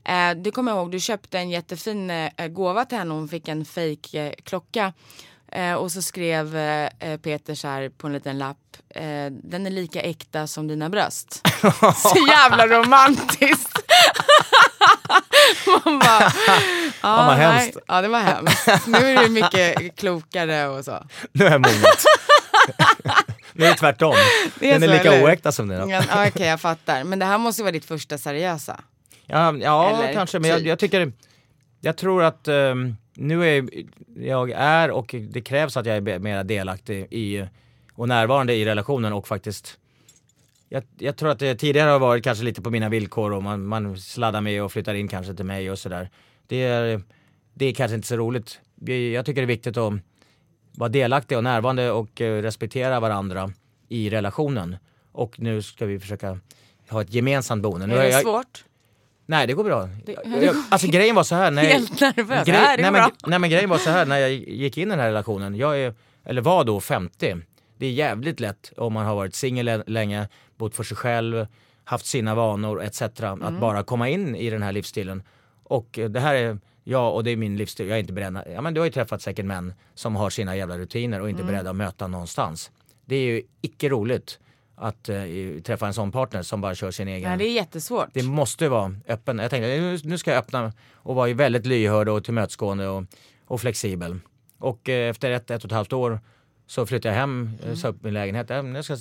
[0.04, 3.14] Eh, du kommer ihåg, du köpte en jättefin eh, gåva till henne.
[3.14, 4.92] Hon fick en fake eh, klocka.
[5.54, 8.56] Eh, och så skrev eh, eh, Peter så här på en liten lapp.
[8.94, 11.46] Eh, den är lika äkta som dina bröst.
[11.96, 13.78] så jävla romantiskt.
[15.84, 16.32] Man bara,
[17.02, 17.78] ja, vad hemskt.
[17.86, 18.86] Ja det var hemskt.
[18.86, 21.06] Nu är det mycket klokare och så.
[21.32, 22.04] Nu är jag mognat.
[23.52, 24.14] nu är det tvärtom.
[24.58, 25.88] Det är Den är lika eller oäkta som den.
[25.88, 27.04] Ja, Okej jag fattar.
[27.04, 28.80] Men det här måste vara ditt första seriösa.
[29.26, 30.68] Ja, ja Eller kanske, men jag, typ.
[30.68, 31.12] jag tycker,
[31.80, 33.68] jag tror att ehm, nu är
[34.16, 37.46] jag är och det krävs att jag är mer delaktig i
[37.94, 39.78] och närvarande i relationen och faktiskt
[40.68, 43.66] jag, jag tror att det tidigare har varit kanske lite på mina villkor och man,
[43.66, 46.10] man sladdar med och flyttar in kanske till mig och sådär.
[46.46, 47.02] Det är,
[47.54, 48.60] det är kanske inte så roligt.
[49.12, 49.92] Jag tycker det är viktigt att
[50.72, 53.52] vara delaktig och närvarande och eh, respektera varandra
[53.88, 54.76] i relationen.
[55.12, 56.38] Och nu ska vi försöka
[56.88, 58.02] ha ett gemensamt boende.
[58.02, 58.64] Är det svårt?
[59.26, 59.88] Nej, det går bra.
[60.42, 61.50] Jag, alltså grejen var så här.
[61.50, 62.46] När jag, Helt nervös.
[62.46, 64.90] grej, Nej, det men, nej men grejen var så här när jag gick in i
[64.90, 65.54] den här relationen.
[65.54, 67.36] Jag är, eller var då 50.
[67.78, 71.46] Det är jävligt lätt om man har varit singel lä- länge, bott för sig själv,
[71.84, 73.02] haft sina vanor etc.
[73.20, 73.42] Mm.
[73.42, 75.22] Att bara komma in i den här livsstilen.
[75.64, 77.88] Och eh, det här är jag och det är min livsstil.
[77.88, 78.38] Jag är inte beredd.
[78.54, 81.42] Ja men du har ju träffat säkert män som har sina jävla rutiner och inte
[81.42, 81.52] Mm.
[81.54, 82.70] beredda att möta någonstans.
[83.06, 84.38] Det är ju icke roligt
[84.76, 85.16] att eh,
[85.64, 88.08] träffa en sån partner som bara kör sin egen Nej det är jättesvårt.
[88.12, 89.38] det måste vara öppen.
[89.38, 93.04] Jag tänkte nu- nu ska jag öppna och vara väldigt lyhörd och tillmötesgående och,
[93.46, 94.18] och flexibel.
[94.58, 96.20] Och eh, efter ett, ett och ett halvt år
[96.66, 97.76] så flyttade jag hem, mm.
[97.76, 98.48] sa upp min lägenhet.
[98.48, 98.96] Men Jag ska,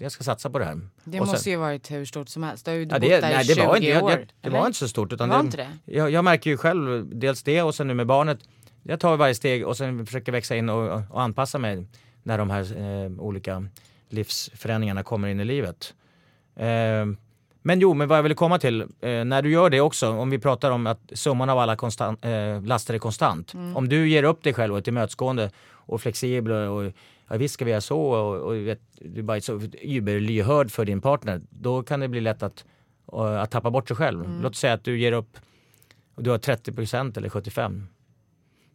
[0.00, 0.74] jag ska satsa på det här.
[1.04, 2.64] Det Och sen- måste ju varit hur stort som helst.
[2.64, 4.10] Du har ju Ja, bott det, där nej, i det 20 var inte, jag, år.
[4.10, 4.58] jag, det eller?
[4.58, 5.12] var inte så stort.
[5.12, 5.68] Utan Det var det, inte det?
[5.84, 8.38] Jag, jag märker ju själv dels det och sen nu med barnet.
[8.82, 11.86] jag tar varje steg och sen försöker växa in och, och anpassa mig
[12.22, 13.66] när de här eh, olika
[14.12, 15.94] livsförändringarna kommer in i livet.
[16.56, 17.06] Eh,
[17.62, 20.30] men jo, men vad jag ville komma till, eh, när du gör det också, om
[20.30, 23.54] vi pratar om att summan av alla konstant, eh, laster är konstant.
[23.54, 23.76] Mm.
[23.76, 26.92] Om du ger upp dig själv och är tillmötesgående och flexibel och, och
[27.28, 30.84] ja, visst ska vi göra så och, och vet, du bara är så überlyhörd för
[30.84, 32.64] din partner, då kan det bli lätt att,
[33.06, 34.24] och, att tappa bort sig själv.
[34.24, 34.42] Mm.
[34.42, 35.36] Låt säga att du ger upp
[36.14, 37.82] och du har 30% eller 75%.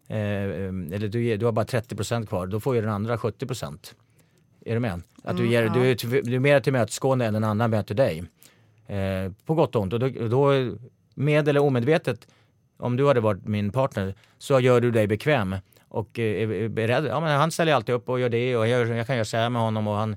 [0.07, 3.93] Eh, eh, eller du, du har bara 30% kvar, då får ju den andra 70%.
[4.67, 5.01] Är du med?
[5.23, 5.73] Att du, Mm, ger, ja.
[5.73, 8.23] du, du är mer tillmötesgående än den andra möter dig.
[8.87, 9.93] Eh, på gott och ont.
[9.93, 10.71] Och då, då,
[11.15, 12.27] med eller omedvetet,
[12.77, 15.55] om du hade varit min partner, så gör du dig bekväm
[15.89, 17.05] och eh, är beredd.
[17.05, 19.37] Ja, men han ställer alltid upp och gör det och jag, jag kan göra så
[19.37, 20.15] här med honom och han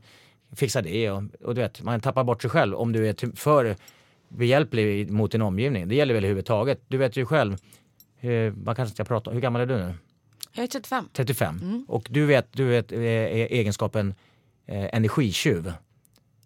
[0.56, 1.10] fixar det.
[1.10, 3.76] Och, och du vet, man tappar bort sig själv om du är för
[4.28, 5.88] behjälplig mot din omgivning.
[5.88, 6.80] Det gäller väl överhuvudtaget.
[6.88, 7.56] Du vet ju själv,
[8.20, 9.94] eh, man kanske ska prata, hur gammal är du nu?
[10.52, 11.08] Jag är 35.
[11.12, 11.84] 35.
[11.88, 14.14] Och du vet, du vet eh, egenskapen
[14.70, 15.72] eh, energitjuv.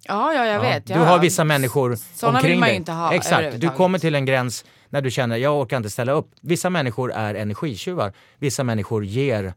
[0.08, 0.86] Ja, ja jag Ja, vet.
[0.86, 1.04] Du ja.
[1.04, 4.24] har vissa människor Såna omkring vill man ju inte ha Exakt, du kommer till en
[4.24, 6.30] gräns när du känner jag orkar inte ställa upp.
[6.40, 8.12] Vissa människor är energitjuvar.
[8.38, 9.54] Vissa människor ger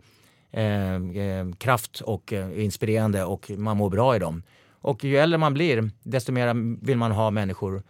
[0.52, 4.44] eh, eh, kraft och eh, inspirerande och man mår bra i dem.
[4.82, 6.54] Och ju äldre man blir desto mer
[6.86, 7.84] vill man ha människor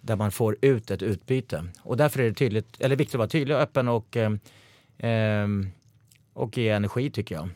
[0.00, 1.64] där man får ut ett utbyte.
[1.82, 4.32] Och därför är det tydligt, eller viktigt att vara tydlig och öppen och, eh,
[5.10, 5.48] eh,
[6.32, 7.48] och ge energi tycker jag.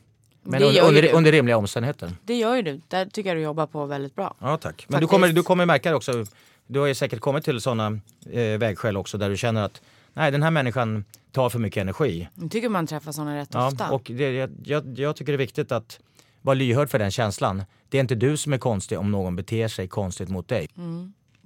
[0.46, 1.08] Men Det under, under, du.
[1.12, 2.12] under rimliga omständigheter.
[2.24, 2.80] Det gör ju du.
[2.88, 4.34] Där tycker jag du jobbar på väldigt bra.
[4.40, 4.86] Ja tack.
[4.88, 6.24] Men du kommer, du kommer märka det också,
[6.66, 8.00] du har ju säkert kommit till sådana
[8.32, 9.80] eh, vägskäl också där du känner att
[10.14, 12.28] nej den här människan tar för mycket energi.
[12.34, 13.90] Jag tycker man träffar såna rätt Ja, ofta.
[13.90, 16.00] och det, jag, jag, jag tycker det är viktigt att
[16.42, 17.62] vara lyhörd för den känslan.
[17.88, 20.68] Det är inte du som är konstig om någon beter sig konstigt mot dig.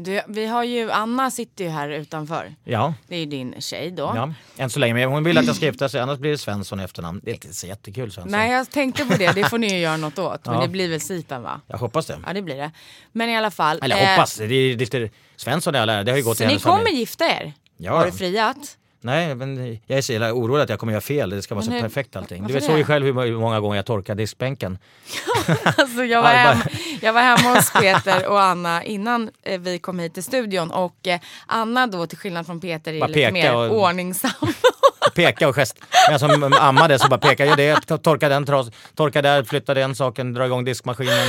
[0.02, 2.54] Du, vi har ju, Anna sitter ju här utanför.
[2.64, 4.12] Ja, Det är ju din tjej då.
[4.16, 4.94] ja, än så länge.
[4.94, 7.20] Men hon vill att jag ska gifta sig annars blir det Svensson i efternamn.
[7.24, 8.32] Det är inte så jättekul Svensson.
[8.32, 10.46] Nej jag tänkte på det, det får ni ju göra något åt.
[10.46, 10.60] Men Ja.
[10.62, 11.60] det blir väl Sipen va?
[11.66, 12.18] Jag hoppas det.
[12.26, 12.70] Ja det blir det.
[13.12, 13.78] Men i alla fall.
[13.82, 16.42] Eller eh, hoppas, det är lite Svensson i all ära, det har ju gått Så
[16.44, 16.98] ni hennes kommer familj.
[16.98, 17.52] gifta er?
[17.76, 17.96] Ja.
[17.96, 18.76] Har du friat?
[19.02, 21.30] Nej, men jag är så jävla orolig att jag kommer göra fel.
[21.30, 22.46] Det ska vara Men så hur- perfekt allting.
[22.46, 24.78] Du såg ju själv hur många gånger jag torkar diskbänken.
[25.64, 26.58] Alltså jag, var hem,
[27.00, 31.06] jag var hemma hos Peter och Anna innan eh, vi kom hit till studion och
[31.08, 34.30] eh, Anna då till skillnad från Peter är Bara lite mer och- ordningsam.
[35.14, 35.76] Peka och gest.
[36.10, 39.94] Men som ammade så bara pekar jag det, torka den, tras, torka där, flytta den
[39.94, 41.28] saken, dra igång diskmaskinen.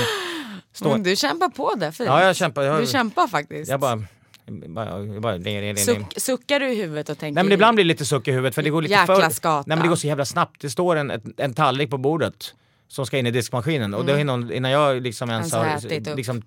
[0.73, 0.89] Stå.
[0.89, 2.07] Men du kämpar på det fint.
[2.09, 2.61] Ja, jag kämpar.
[2.63, 3.71] Jag, Du kämpar faktiskt.
[3.71, 4.03] jag bara...
[4.47, 5.77] bara, bara nej, nej.
[5.77, 8.31] Suck, suckar du i huvudet och tänker Nej men ibland blir det lite suck i
[8.31, 9.29] huvudet för det går lite för...
[9.29, 9.63] skata.
[9.67, 10.61] Nej men det går så jävla snabbt.
[10.61, 12.53] Det står en, en, en tallrik på bordet
[12.87, 16.41] som ska in i diskmaskinen och det är någon, innan jag liksom ens har liksom,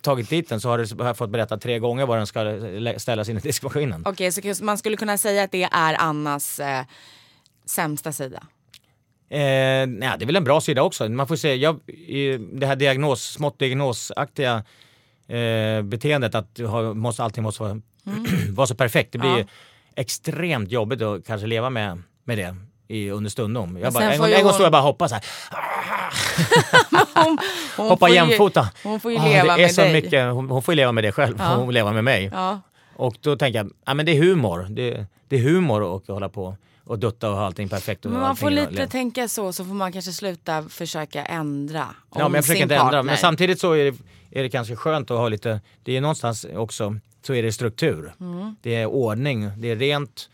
[0.00, 2.40] tagit dit den så har, det, har jag fått berätta tre gånger var den ska
[2.98, 4.02] ställas in i diskmaskinen.
[4.06, 6.84] Okej, så man skulle kunna säga att det är Annas eh,
[7.66, 8.42] sämsta sida.
[9.30, 11.08] Eh, nej, det är väl en bra sida också.
[11.08, 14.64] Man får se, jag, i det här diagnos, smått diagnosaktiga
[15.36, 17.80] eh, beteendet att har, måste, allting måste vara,
[18.50, 19.12] vara så perfekt.
[19.12, 19.40] Det blir Mm.
[19.40, 19.46] Ja.
[20.02, 22.56] extremt jobbigt att kanske leva med, med det
[22.88, 23.76] i understundom.
[23.76, 25.24] Jag Men bara, en, gång, en gång stod jag bara och hoppade så här.
[27.24, 27.38] Hon,
[27.76, 28.68] hon Hoppa jämfota.
[28.82, 29.92] Hon får ju Ah, leva är med dig.
[29.92, 31.34] Mycket, hon, hon får ju leva med det själv.
[31.38, 31.54] Ja.
[31.54, 32.30] Hon får leva med mig.
[32.32, 32.60] Ja.
[32.96, 34.66] Och då tänker jag, ja men det är humor.
[34.70, 38.04] Det, det är humor att hålla på och dutta och ha allting perfekt.
[38.06, 42.28] Och Men man får lite tänka så, så får man kanske sluta försöka ändra Ja,
[42.28, 42.98] men jag försöker inte partner.
[42.98, 43.02] ändra.
[43.02, 43.96] Men samtidigt så är det,
[44.30, 48.12] är det kanske skönt att ha lite, det är någonstans också, så är det struktur.
[48.20, 48.56] Mm.
[48.62, 50.30] Det är ordning, det är rent,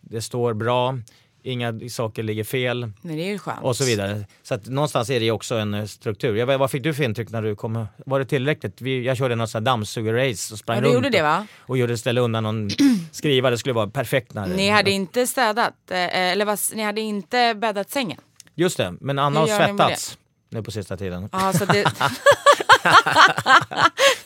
[0.00, 0.98] det står bra,
[1.42, 3.62] inga saker ligger fel Nej, det är ju skönt.
[3.62, 4.24] och så vidare.
[4.42, 6.36] Så att någonstans är det också en eh, struktur.
[6.36, 7.86] Jag, vad fick du för intryck när du kom?
[8.06, 8.80] Var det tillräckligt?
[8.80, 11.46] Vi, jag körde något dammsugarrace och sprang Ja, du runt gjorde det, och- va?
[11.60, 12.70] och gjorde ställa undan någon
[13.12, 13.50] skriva.
[13.50, 14.34] Det skulle vara perfekt.
[14.34, 18.20] När, Ni hade inte städat, eh, eller vad, ni hade inte bäddat sängen?
[18.54, 20.18] Just det, men Anna Hur har svettats
[20.50, 21.28] nu på sista tiden.
[21.32, 21.84] Ja, så, det...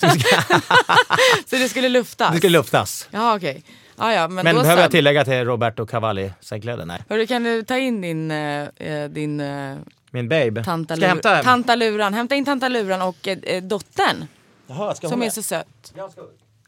[1.47, 2.33] så det skulle luftas?
[2.33, 3.09] Det skulle luftas.
[3.11, 3.65] Ja, okej.
[3.97, 4.81] Ja, ja, men Men behöver så.
[4.85, 6.85] jag tillägga till Roberto Cavalli sängkläder?
[6.87, 7.03] Nej.
[7.09, 9.77] Hörru, kan du ta in din, eh, eh, din eh,
[10.11, 10.65] Min babe.
[10.65, 11.43] tanta, Ska jag hämta?
[11.43, 12.15] tantaluran?
[12.15, 14.27] Hämta in tantaluran och eh, eh, dottern
[14.67, 15.93] Jaha, ska som är så söt.
[15.97, 16.11] Jag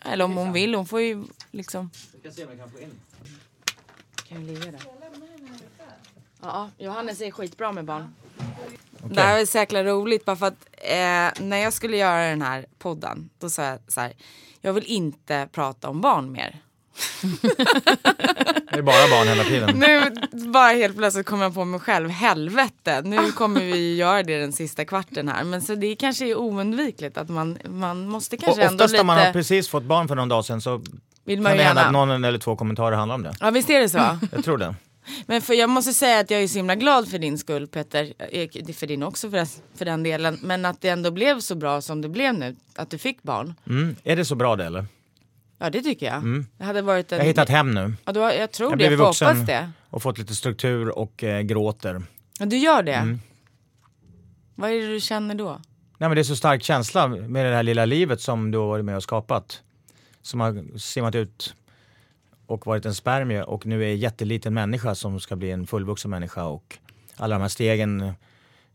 [0.04, 1.90] Eller om hon vill, hon får ju liksom...
[2.20, 2.90] ska se om jag kan få in.
[4.28, 4.80] Kan ligga där?
[6.46, 8.14] Ja, Johannes är skitbra med barn.
[9.04, 12.42] Det här är så jäkla roligt bara för att eh, när jag skulle göra den
[12.42, 14.12] här podden då sa jag så här.
[14.60, 16.56] Jag vill inte prata om barn mer.
[18.72, 19.78] Det är bara barn hela tiden.
[19.78, 20.12] Nu
[20.52, 22.10] bara helt plötsligt kom jag på mig själv.
[22.10, 25.44] Helvete, nu kommer vi göra det den sista kvarten här.
[25.44, 29.02] Men så det kanske är oundvikligt att man, man måste Och kanske ändå oftast lite...
[29.02, 30.82] när man har precis fått barn för någon dag sedan så
[31.24, 32.00] vill kan man det ju hända gärna...
[32.00, 33.34] att någon eller två kommentarer handlar om det.
[33.40, 34.18] Ja visst är det så?
[34.32, 34.74] Jag tror det.
[35.26, 38.12] Men för jag måste säga att jag är så himla glad för din skull Peter.
[38.18, 39.46] Eh, För din också för,
[39.78, 40.38] för den delen.
[40.42, 42.56] Men att det ändå blev så bra som det blev nu.
[42.76, 43.54] Att du fick barn.
[43.66, 43.96] Mm.
[44.04, 44.86] Är det så bra det eller?
[45.58, 46.16] Ja det tycker jag.
[46.16, 46.46] Mm.
[46.58, 47.16] Det hade varit en...
[47.18, 47.94] Jag har hittat hem nu.
[48.04, 49.28] Ja, du har, jag tror Jag det, jag vuxen.
[49.28, 49.70] hoppas det.
[49.90, 52.02] Och fått lite struktur och eh, gråter.
[52.38, 52.92] Ja, du gör det?
[52.94, 53.20] Mm.
[54.54, 55.60] Vad är det du känner då?
[55.98, 58.66] Nej, men det är så stark känsla med det här lilla livet som du har
[58.66, 59.60] varit med och skapat.
[60.22, 61.54] Som har simmat ut
[62.46, 66.10] och varit en spermie och nu är en jätteliten människa som ska bli en fullvuxen
[66.10, 66.78] människa och
[67.16, 68.12] alla de här stegen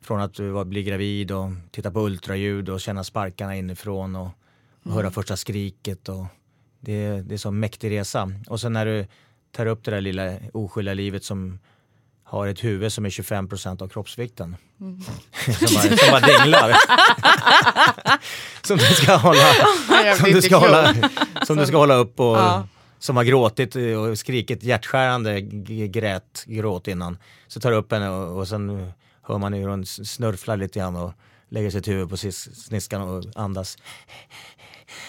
[0.04, 4.30] från att du blir gravid och titta på ultraljud och känna sparkarna inifrån och,
[4.86, 6.26] och höra första skriket och
[6.80, 8.32] det, är- det är så mäktig resa.
[8.48, 9.06] Och sen när du
[9.52, 11.60] tar upp det där lilla oskyldiga livet som
[12.24, 14.56] har ett huvud som är 25% av kroppsvikten.
[14.78, 14.96] som,
[15.76, 16.76] bara, som bara dinglar.
[18.62, 19.54] som du ska hålla,
[20.18, 20.94] som du ska hålla,
[21.46, 22.68] som du ska hålla upp och Ja.
[23.02, 25.42] Som har gråtit och skrikit hjärtskärande
[25.88, 27.18] grät, gråt innan.
[27.48, 30.96] Så tar du upp henne och, och sen hör man hur hon snörflar lite grann
[30.96, 31.14] och
[31.50, 33.78] lägger sitt huvud på sniskan och andas.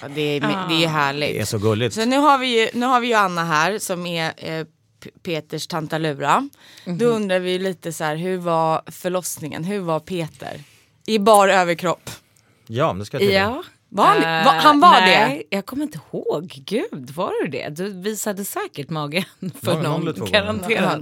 [0.02, 1.34] Ja, det, är, det är härligt.
[1.34, 1.94] Det är så gulligt.
[1.94, 4.66] Så nu har vi ju, nu har vi ju Anna här som är eh,
[5.22, 6.48] Peters tantalura.
[6.84, 9.64] Då undrar vi lite så här, hur var förlossningen?
[9.64, 10.60] Hur var Peter?
[11.06, 12.10] I bar överkropp.
[12.66, 13.32] Ja, det ska jag till.
[13.32, 13.62] Ja.
[13.94, 16.62] Var han, Eh, var, han var nej, jag kommer inte ihåg.
[16.66, 17.68] Gud, var du det?
[17.68, 19.24] Du visade säkert magen
[19.62, 21.00] för Någon- någon garanterat.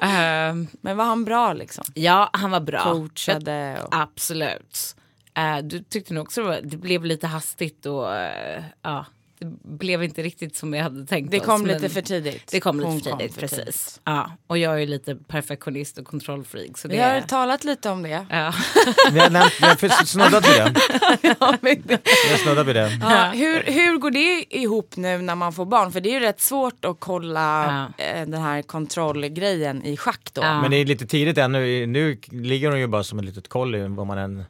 [0.00, 0.66] Det?
[0.80, 1.84] Men var han bra liksom?
[1.94, 2.82] ja, han var bra.
[2.82, 3.88] Coachade och...
[3.96, 4.96] Absolut.
[5.34, 9.19] Eh, du tyckte nog också det, var, det blev lite hastigt och eh, ja, det
[9.64, 11.46] blev inte riktigt som vi hade tänkt Det oss.
[11.46, 12.42] kom lite för tidigt.
[12.50, 13.58] Det kom lite Hon för kom tidigt, för precis.
[13.58, 14.00] tidigt.
[14.04, 16.78] Ja, och jag är lite perfektionist och kontrollfreak.
[16.78, 18.08] Så det, Vi har talat lite om det.
[18.30, 18.52] ja.
[19.12, 20.80] Vi har, nämnt, vi har snuddat vid det.
[21.40, 21.78] Ja, det-
[22.26, 22.98] Vi har snuddat vid det.
[23.02, 25.92] Ja, hur, hur går det ihop nu när man får barn?
[25.92, 27.66] För det är ju rätt svårt att kolla
[27.98, 30.42] eh, den här kontrollgrejen i schack då.
[30.42, 30.60] Ja.
[30.62, 31.86] Men det är lite tidigt ännu.
[31.86, 34.44] Nu ligger hon ju bara som ett litet kolli vad man än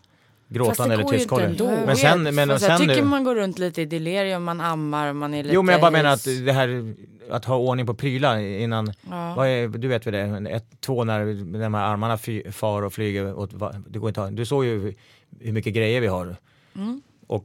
[0.51, 1.45] gråtande eller går ju tyst inte kolli.
[1.47, 1.87] ändå.
[1.87, 3.09] Men sen, men Fast sen jag tycker nu.
[3.09, 5.81] man går runt lite i delirium, man ammar och man är lite Jo men jag
[5.81, 6.95] bara menar att det här
[7.31, 9.47] att ha ordning på prylar innan, Ja.
[9.47, 11.25] är, du vet väl det, ett, två när
[11.63, 14.95] de här armarna fy, far och flyger va- det går inte du såg ju
[15.41, 16.37] hur mycket grejer vi har.
[16.77, 17.03] Mm.
[17.27, 17.45] Och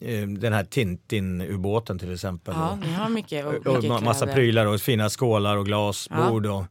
[0.00, 2.54] eh, den här Tintin-ubåten till exempel.
[2.56, 5.56] Ja, och, ni har mycket, och, och, och mycket ma- massa prylar och fina skålar
[5.56, 6.70] och glasbord och Ja, Tänk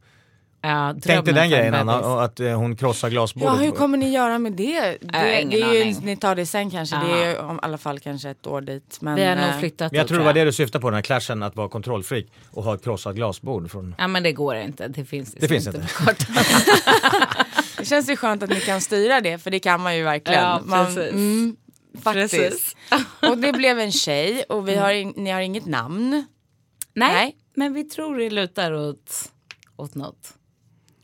[0.62, 3.60] dig drömmen den grejen Anna, att eh, hon krossar Ja, glasbordet.
[3.60, 4.80] hur kommer ni göra med det?
[5.00, 7.16] Det, ingen det är ju, ni tar det sen kanske, det Ja.
[7.16, 8.98] är om, i alla fall kanske ett år dit.
[9.00, 10.88] Men, Vi har eh, nog flyttat Men jag tror det var det du syftade på,
[10.90, 13.70] den här clashen, att vara kontrollfreak och ha ett krossat glasbord.
[13.70, 13.94] Från...
[13.98, 15.86] Ja men det går inte, det finns, Det finns inte.
[15.96, 16.36] kartan.
[17.78, 20.42] Det känns ju skönt att ni kan styra det, för det kan man ju verkligen.
[20.42, 21.12] Ja, man, precis.
[21.12, 21.56] mm,
[22.02, 22.34] faktiskt.
[22.34, 22.76] Precis.
[23.30, 26.10] Och det blev en tjej och vi har in, ni har inget namn.
[26.94, 27.36] Nej, Nej.
[27.54, 29.10] men vi tror det lutar åt,
[29.76, 30.34] åt något.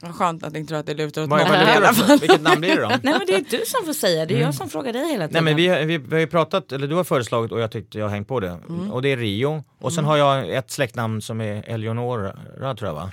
[0.01, 2.19] Vad skönt att ni tror att det lutar åt Vad, något vad i alla fall.
[2.19, 2.89] Vilket namn blir det då?
[3.03, 5.19] Nej men det är du som får säga, det är jag som frågar dig hela
[5.19, 5.45] Nej tiden.
[5.45, 8.05] men vi, vi, vi har ju pratat, eller du har föreslagit och jag tyckte jag
[8.05, 8.59] har hängt på det.
[8.69, 8.91] Mm.
[8.93, 9.65] Och det är Rio.
[9.81, 13.13] Och sen har jag ett släktnamn som är Eleonora tror jag va?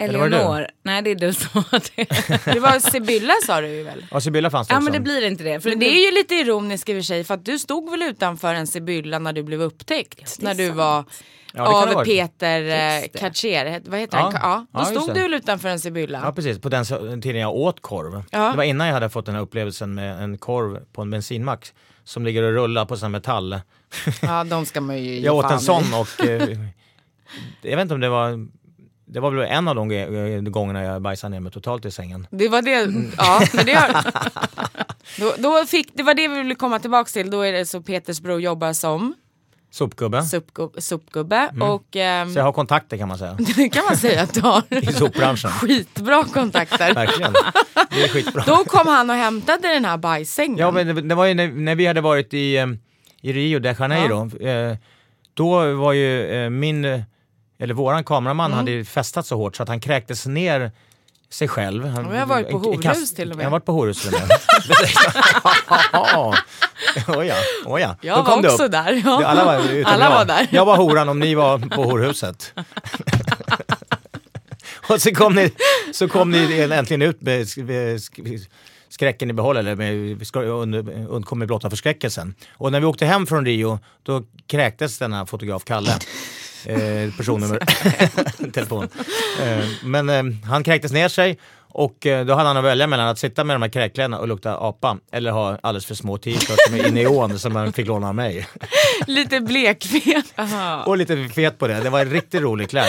[0.00, 0.42] eller var det du?
[0.42, 2.04] Eleonor, nej det är du som har det.
[2.52, 4.06] Det var Sibylla sa du ju väl?
[4.10, 4.84] Ja Sibylla fanns det ja också.
[4.84, 5.60] men det blir inte det.
[5.60, 7.90] För Men det är ju lite ironiskt i och för sig för att du stod
[7.90, 10.42] väl utanför en Sibylla när du blev upptäckt?
[10.42, 10.76] när du sant.
[10.78, 11.04] var
[11.64, 12.04] Ja, av.
[12.04, 13.20] Peter eh.
[13.20, 14.32] Katcher, vad heter Ja.
[14.34, 14.66] han?
[14.72, 16.20] Ja, då stod du väl utanför en Sibylla?
[16.24, 16.84] Ja precis, på den
[17.20, 18.22] tiden jag åt korv.
[18.30, 21.72] Det var innan jag hade fått den här upplevelsen med en korv på en bensinmack
[22.04, 23.60] som ligger och rullar på sån metall.
[24.22, 26.48] Ja, de ska man ju Jag åt en sån och eh,
[27.62, 28.46] jag vet inte om det var
[29.10, 32.26] det var väl en av de ge- gångerna jag bajsade ner mig totalt i sängen.
[32.30, 32.70] Det var det,
[33.18, 34.04] ja men det har,
[35.20, 37.82] då, då fick, det var det vi ville komma tillbaka till, då är det så
[37.82, 39.14] Peters bror jobbar som
[39.70, 40.22] Sopgubbe.
[40.22, 43.36] sopgubbe, sopgubbe och ehm, Så jag har kontakter kan man säga.
[43.56, 45.50] det kan man säga att du har I sopbranschen.
[45.50, 46.94] skitbra kontakter.
[46.94, 47.32] Verkligen.
[47.90, 48.42] Det är skitbra.
[48.46, 50.58] Då kom han och hämtade den här bajssängen.
[50.58, 52.66] Ja men det, det var ju när, när vi hade varit i, eh,
[53.20, 54.46] i Rio de Janeiro.
[54.48, 54.76] Eh,
[55.34, 57.00] då var ju eh, min, eh,
[57.60, 58.58] eller våran kameraman Mm.
[58.58, 60.72] hade festat så hårt så att han kräktes ner
[61.30, 61.84] sig själv.
[61.86, 63.44] Han, vi har varit på horhus till och med.
[63.44, 64.30] Jag har varit på horhus till och med.
[67.16, 67.34] oh ja,
[67.66, 67.96] oh ja.
[68.00, 68.72] Jag Då var också upp.
[68.72, 69.02] där.
[69.04, 69.24] Ja.
[69.26, 69.54] Alla var,
[69.86, 70.10] Alla jag.
[70.10, 70.46] var där.
[70.50, 72.52] Jag var horan om ni var på horhuset.
[74.88, 75.52] Och så kom ni,
[75.92, 78.46] så kom ni äntligen ut med med sk-
[78.88, 82.34] skräcken i behåll, eller med, undkom med blotta förskräckelsen.
[82.56, 85.92] Och när vi åkte hem från Rio, då kräktes denna fotograf Kalle.
[86.66, 87.58] Eh, personnummer,
[88.52, 88.88] telefon.
[89.42, 91.38] Eh, men eh, han kräktes ner sig
[91.70, 94.28] Och eh, då hade han att välja mellan att sitta med de här kräkkläderna och
[94.28, 98.14] lukta apa eller ha alldeles för små t-shirts med neon som han fick låna av
[98.14, 98.46] mig.
[99.06, 100.34] Lite blekfet.
[100.86, 101.80] och lite fet på det.
[101.80, 102.88] Det var en riktigt rolig clash.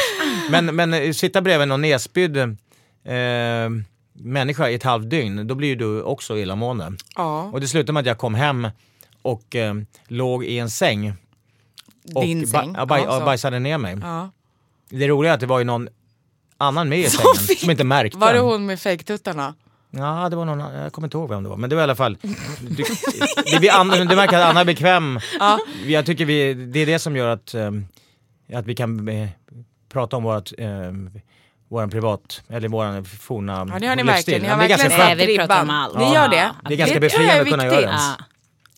[0.50, 3.70] Men, men sitta bredvid någon nedspydd eh,
[4.14, 6.94] människa i ett halvt dygn, då blir ju du också illamående.
[7.16, 7.44] Ja.
[7.44, 8.68] Och det slutade med att jag kom hem
[9.22, 9.74] och eh,
[10.08, 11.14] låg i en säng.
[12.16, 12.74] Och Din ba- säng?
[12.78, 13.98] ja, baj- Ja, bajsade ner mig.
[14.02, 14.30] Ja.
[14.90, 15.90] Det roliga är att det var ju någon
[16.58, 18.18] annan med i Som sängen fick- som inte märkte.
[18.18, 19.54] Var det hon med fejktuttarna?
[19.92, 21.58] Ja, det var någon, jag kommer inte ihåg vem det var.
[21.58, 22.18] Men det var i alla fall...
[22.62, 22.84] Du,
[23.52, 25.20] det, blir Anna, du märker att Anna är bekväm.
[25.40, 25.60] Ja.
[25.86, 27.86] Jag tycker vi, det är det som gör att, ehm,
[28.54, 29.30] att vi kan eh,
[29.94, 30.68] prata om vårt, eh,
[31.70, 34.06] våran privat, eller våran forna Ja det har ni livsstil.
[34.06, 34.42] verkligen.
[34.42, 35.20] Ni har men det är verkligen ganska skönt.
[35.20, 35.98] sett vi pratar om allt.
[36.00, 36.52] Ni gör det?
[36.68, 37.82] Det är ganska befriande att kunna göra det.
[37.82, 38.16] Ja.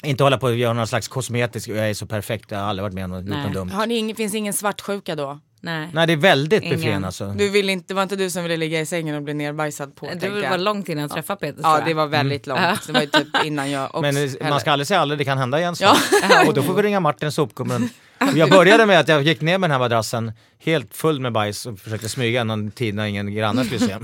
[0.03, 2.83] Inte hålla på och göra någon slags kosmetisk, jag är så perfekt, jag har aldrig
[2.83, 3.69] varit med om något, något dumt.
[3.71, 5.39] Har ni ingen, finns ingen svartsjuka då?
[5.63, 5.89] Nej.
[5.93, 7.27] Nej det är väldigt befriande alltså.
[7.37, 9.95] Du vill inte, det var inte du som ville ligga i sängen och bli nerbajsad
[9.95, 10.09] på?
[10.19, 11.59] Det var långt innan jag träffade Peter.
[11.63, 12.63] Ja det var väldigt Mm.
[12.63, 12.87] långt.
[12.87, 14.01] Det var ju typ innan jag också.
[14.01, 15.95] Men man ska aldrig säga aldrig, det kan hända igen Ja.
[16.19, 16.47] snart.
[16.47, 17.89] Och då får vi ringa Martin sopgubben.
[18.35, 21.65] Jag började med att jag gick ner med den här madrassen helt full med bajs
[21.65, 23.95] och försökte smyga någon tid när ingen granne skulle se.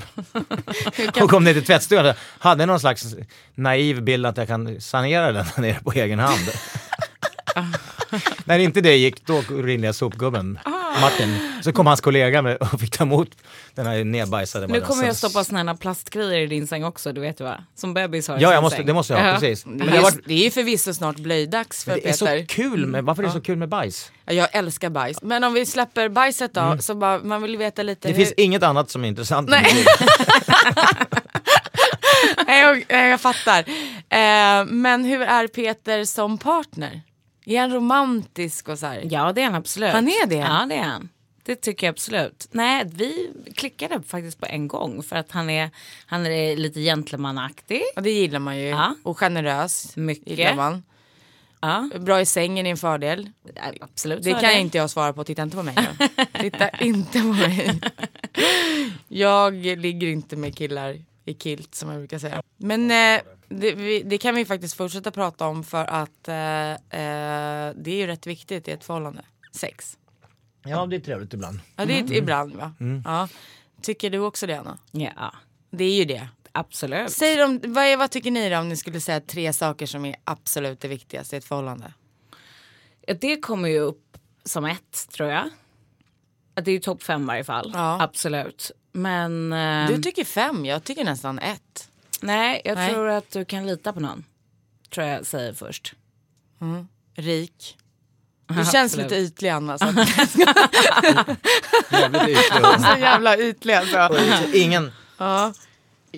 [1.22, 3.16] och kom ner till tvättstugan hade någon slags
[3.56, 6.52] naiv bild att jag kan sanera den där nere på egen hand.
[8.46, 10.60] När inte det gick, då ringde jag sopgubben,
[11.02, 11.40] Martin.
[11.62, 13.30] Så kom hans kollega med och fick ta emot
[13.76, 14.88] den här nedbajsade Nu madrassen.
[14.96, 17.58] kommer jag stoppa såna här plastgrejer i din säng också, du vet va?
[17.76, 18.86] Som bebis har Ja, jag måste, säng.
[18.86, 19.64] det måste jag ha, precis.
[19.64, 22.26] Det Men är, det, varit, det är ju förvisso snart blöjdags för det är så
[22.26, 22.46] Peter.
[22.46, 24.12] kul med, varför är det så kul med bajs?
[24.26, 25.22] Ja, Jag älskar bajs.
[25.22, 28.18] Men om vi släpper bajset då, så bara, man vill veta lite Mm.
[28.18, 28.26] Det hur...
[28.26, 29.50] finns inget annat som är intressant.
[29.50, 29.66] Nej.
[32.48, 33.60] Nej, jag, jag, jag fattar.
[34.10, 37.02] Eh, men hur är Peter som partner?
[37.50, 39.04] Är han romantisk och så här?
[39.12, 39.92] Ja det är han absolut.
[39.92, 40.36] Han är det?
[40.36, 41.10] Ja det är han.
[41.44, 42.48] Det tycker jag absolut.
[42.52, 45.70] Nej vi klickade faktiskt på en gång för att han är,
[46.06, 47.82] han är lite gentlemanaktig.
[47.96, 48.68] Ja, det gillar man ju.
[48.68, 48.96] Ja.
[49.04, 49.96] Och generös.
[49.96, 50.38] Mycket.
[50.38, 50.84] Gillar man.
[51.62, 53.30] Ja, Bra i sängen är en fördel.
[53.82, 54.24] absolut.
[54.24, 55.76] Det så kan inte jag svara på, titta inte på mig.
[56.40, 57.80] Titta inte på mig.
[59.08, 62.42] Jag ligger inte med killar i kilt som jag brukar säga.
[62.58, 67.74] Men eh, det, vi, det kan vi faktiskt fortsätta prata om för att eh, eh,
[67.76, 69.22] det är ju rätt viktigt i ett förhållande.
[69.52, 69.98] Sex.
[70.64, 71.60] Ja, det är trevligt ibland.
[71.76, 72.14] Ja det är Mm.
[72.14, 72.74] ibland va?
[73.06, 73.28] Ja.
[73.82, 74.78] Tycker du också det Anna?
[74.92, 75.34] Ja,
[75.72, 76.28] Det är ju det.
[76.52, 77.12] absolut.
[77.12, 80.06] Säg dem, vad, är, vad tycker ni då om ni skulle säga tre saker som
[80.06, 81.94] är absolut det viktigaste i ett förhållande?
[83.08, 85.50] Ja, Det kommer ju upp som ett tror jag.
[86.56, 87.72] Att Det är ju topp fem i varje fall.
[87.74, 88.02] Ja.
[88.04, 88.72] Absolut.
[88.92, 91.90] Men eh, Du tycker fem, jag tycker nästan ett.
[92.22, 92.94] Nej, jag Nej.
[92.94, 94.24] tror att du kan lita på någon.
[94.94, 95.94] Tror jag säger först.
[97.16, 97.78] Rik.
[98.48, 99.04] Du känns absolut.
[99.12, 99.78] lite ytlig Anna.
[99.78, 99.96] Så, att-
[101.92, 104.10] Jävligt ytlig så jävla ytlig alltså.
[104.54, 105.54] ingen Ja,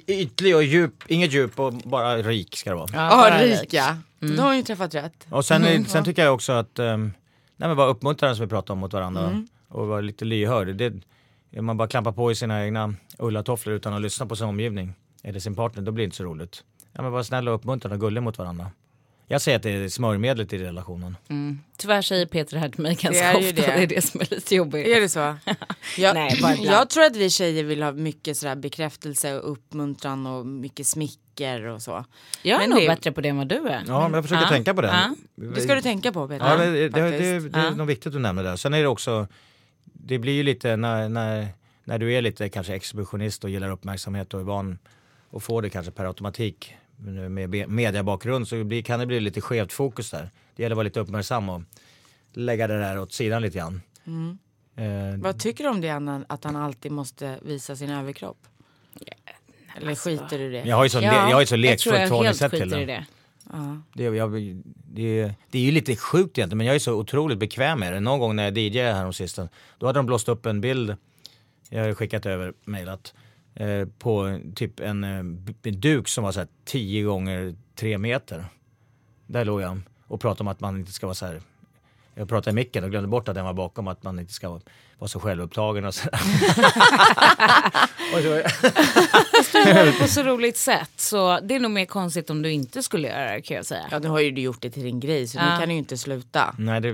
[0.08, 2.88] ytlig och djup, inget djup och bara rik ska det vara.
[2.94, 3.98] Ja, bara rik ja.
[4.20, 5.26] Då har hon ju träffat rätt.
[5.30, 7.14] Och sen, är- sen tycker jag också att um,
[7.58, 10.68] nej, men vara uppmuntrande som vi pratar om mot varandra och vara lite lyhörd.
[10.76, 10.94] Det,
[11.62, 14.94] man bara klampar på i sina egna ullatofflor utan att lyssna på sin omgivning
[15.24, 16.64] eller sin partner, då blir det inte så roligt.
[16.94, 18.72] Ja, men var snäll och uppmuntrande och gullig mot varandra.
[19.32, 21.18] Jag säger att det är smörjmedlet i relationen.
[21.78, 23.62] Tyvärr säger Peter det här till mig ganska Det är ju ofta.
[23.62, 23.68] det.
[23.78, 24.88] Det är det som är lite jobbigt.
[24.88, 25.20] Är det så?
[25.98, 30.28] Jag, Nej, bara jag tror att vi tjejer vill ha mycket sådär bekräftelse och uppmuntran
[30.28, 32.06] och mycket smicker och så.
[32.44, 33.84] Jag är Men nog det- bättre på det än vad du är.
[33.88, 34.50] Ja, men jag försöker Ja.
[34.50, 34.88] tänka på det.
[34.88, 35.16] Ja.
[35.54, 36.50] Det ska du tänka på Peter.
[36.50, 37.70] Ja, det, det, det, det, det är Ja.
[37.72, 38.58] nog viktigt att du nämner det.
[38.58, 39.28] Sen är det också,
[39.84, 41.48] det blir ju lite när, när,
[41.84, 44.78] när du är lite kanske exhibitionist och gillar uppmärksamhet och är van
[45.32, 46.74] att få det kanske per automatik
[47.30, 48.56] med mediebakgrund så
[48.86, 50.30] kan det bli lite skevt fokus där.
[50.56, 51.62] Det gäller att vara lite uppmärksam och
[52.34, 53.82] lägga det där åt sidan lite grann.
[54.76, 54.86] Eh,
[55.18, 58.38] Vad tycker du om det Anna, att han alltid måste visa sin överkropp?
[59.78, 60.64] Eller skiter du i det?
[60.70, 62.86] jag har ju så, Ja, jag har ju så lekfullt förhållningssätt till det.
[62.86, 63.06] det.
[63.94, 64.32] Det, jag,
[64.86, 68.00] det, det är ju lite sjukt egentligen men jag är så otroligt bekväm med det.
[68.00, 70.96] Någon gång när jag DJade här om sisten då hade de blåst upp en bild,
[71.70, 73.14] jag har skickat över mejlat,
[73.56, 75.20] eh, på typ en, eh,
[75.64, 78.46] en duk som var så här 10 gånger 3 meter.
[79.28, 81.42] Där låg jag och pratade om att man inte ska vara så här
[82.20, 84.50] jag pratade i micken och glömde bort att den var bakom att man inte ska
[84.98, 86.10] vara, så självupptagen och så.
[88.14, 88.44] och så
[89.54, 92.52] Du gör det på så roligt sätt så det är nog mer konstigt om du
[92.52, 93.88] inte skulle göra det kan jag säga.
[93.92, 95.44] Ja nu har ju du gjort det till din grej så Ja.
[95.54, 96.56] nu kan du ju inte sluta.
[96.58, 96.94] Nej det,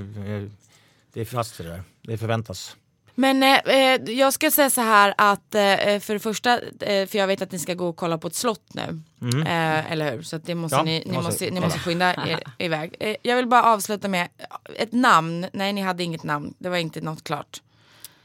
[1.13, 1.83] det är fast det där.
[2.01, 2.75] Det förväntas.
[3.17, 7.17] Men eh, eh, jag ska säga så här att eh, för det första, eh, för
[7.17, 9.01] jag vet att ni ska gå och kolla på ett slott nu.
[9.47, 10.21] Eh, eller hur?
[10.21, 12.95] Så att det måste Ja, ni, ni, måste måste, ni måste skynda er iväg.
[12.99, 14.27] Eh, jag vill bara avsluta med
[14.75, 15.47] ett namn.
[15.53, 17.61] Nej ni hade inget namn, det var inte något klart.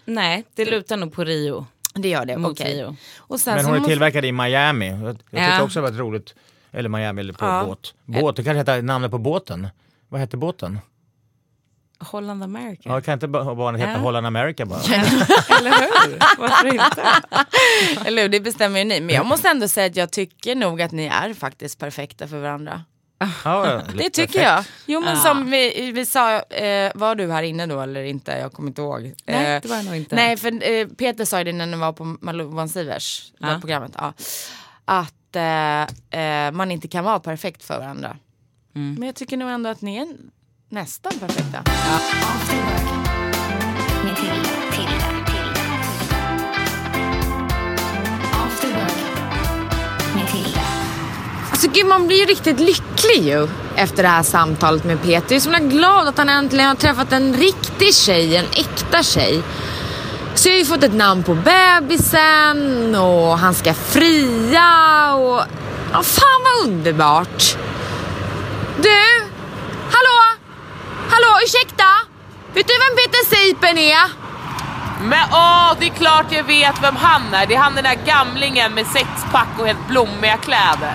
[0.05, 1.67] Nej, det lutar nog på Rio.
[1.95, 2.75] Det gör det, okej.
[2.75, 2.97] Rio.
[3.19, 4.89] Och sen Men hon är måste- tillverkad i Miami.
[4.89, 5.63] Jag, jag tyckte Ja.
[5.63, 6.35] också det var roligt,
[6.73, 7.65] eller Miami eller på Ja.
[7.67, 7.95] båt.
[8.05, 9.69] Båt, det kanske heter namnet på båten.
[10.09, 10.79] Vad hette båten?
[12.01, 12.83] Holland America.
[12.85, 13.99] Ja, kan inte ba- barnet heta Ja.
[13.99, 14.81] Holland America bara?
[15.59, 16.19] Eller hur?
[16.39, 17.07] Varför inte?
[18.09, 19.01] Eller hur, det bestämmer ju ni.
[19.01, 22.39] Men jag måste ändå säga att jag tycker nog att ni är faktiskt perfekta för
[22.39, 22.85] varandra.
[23.45, 24.35] Ja, Det tycker perfekt.
[24.35, 24.65] jag.
[24.87, 25.21] Jo men Ja.
[25.21, 28.33] som vi, vi sa, eh, var du här inne då eller inte?
[28.33, 29.13] Jag kommer inte ihåg.
[29.27, 30.17] Nej, Eh, det var jag nog inte.
[30.17, 33.59] Nej, för eh, Peter sa ju det när ni var på Malou Sivers, det Ja.
[33.61, 33.93] programmet.
[33.97, 34.13] Ja,
[34.85, 38.17] att eh, eh, man inte kan vara perfekt för varandra.
[38.75, 38.95] Mm.
[38.95, 40.07] Men jag tycker nog ändå att ni är
[40.71, 41.59] nästan perfekta.
[51.51, 55.35] Alltså gud man blir ju riktigt lycklig ju efter det här samtalet med Peter.
[55.35, 59.43] Jag är så glad att han äntligen har träffat en riktig tjej, en äkta tjej.
[60.35, 65.41] Så jag har ju fått ett namn på bebisen och han ska fria och...
[65.93, 67.57] Ja, fan vad underbart.
[68.83, 69.25] Du!
[69.91, 70.30] Hallå?
[71.13, 71.85] Hallå, ursäkta?
[72.55, 74.11] Vet du vem Peter Seipen är?
[75.03, 77.47] Men åh, det är klart jag vet vem han är.
[77.47, 80.95] Det är han den där gamlingen med sexpack och helt blommiga kläder.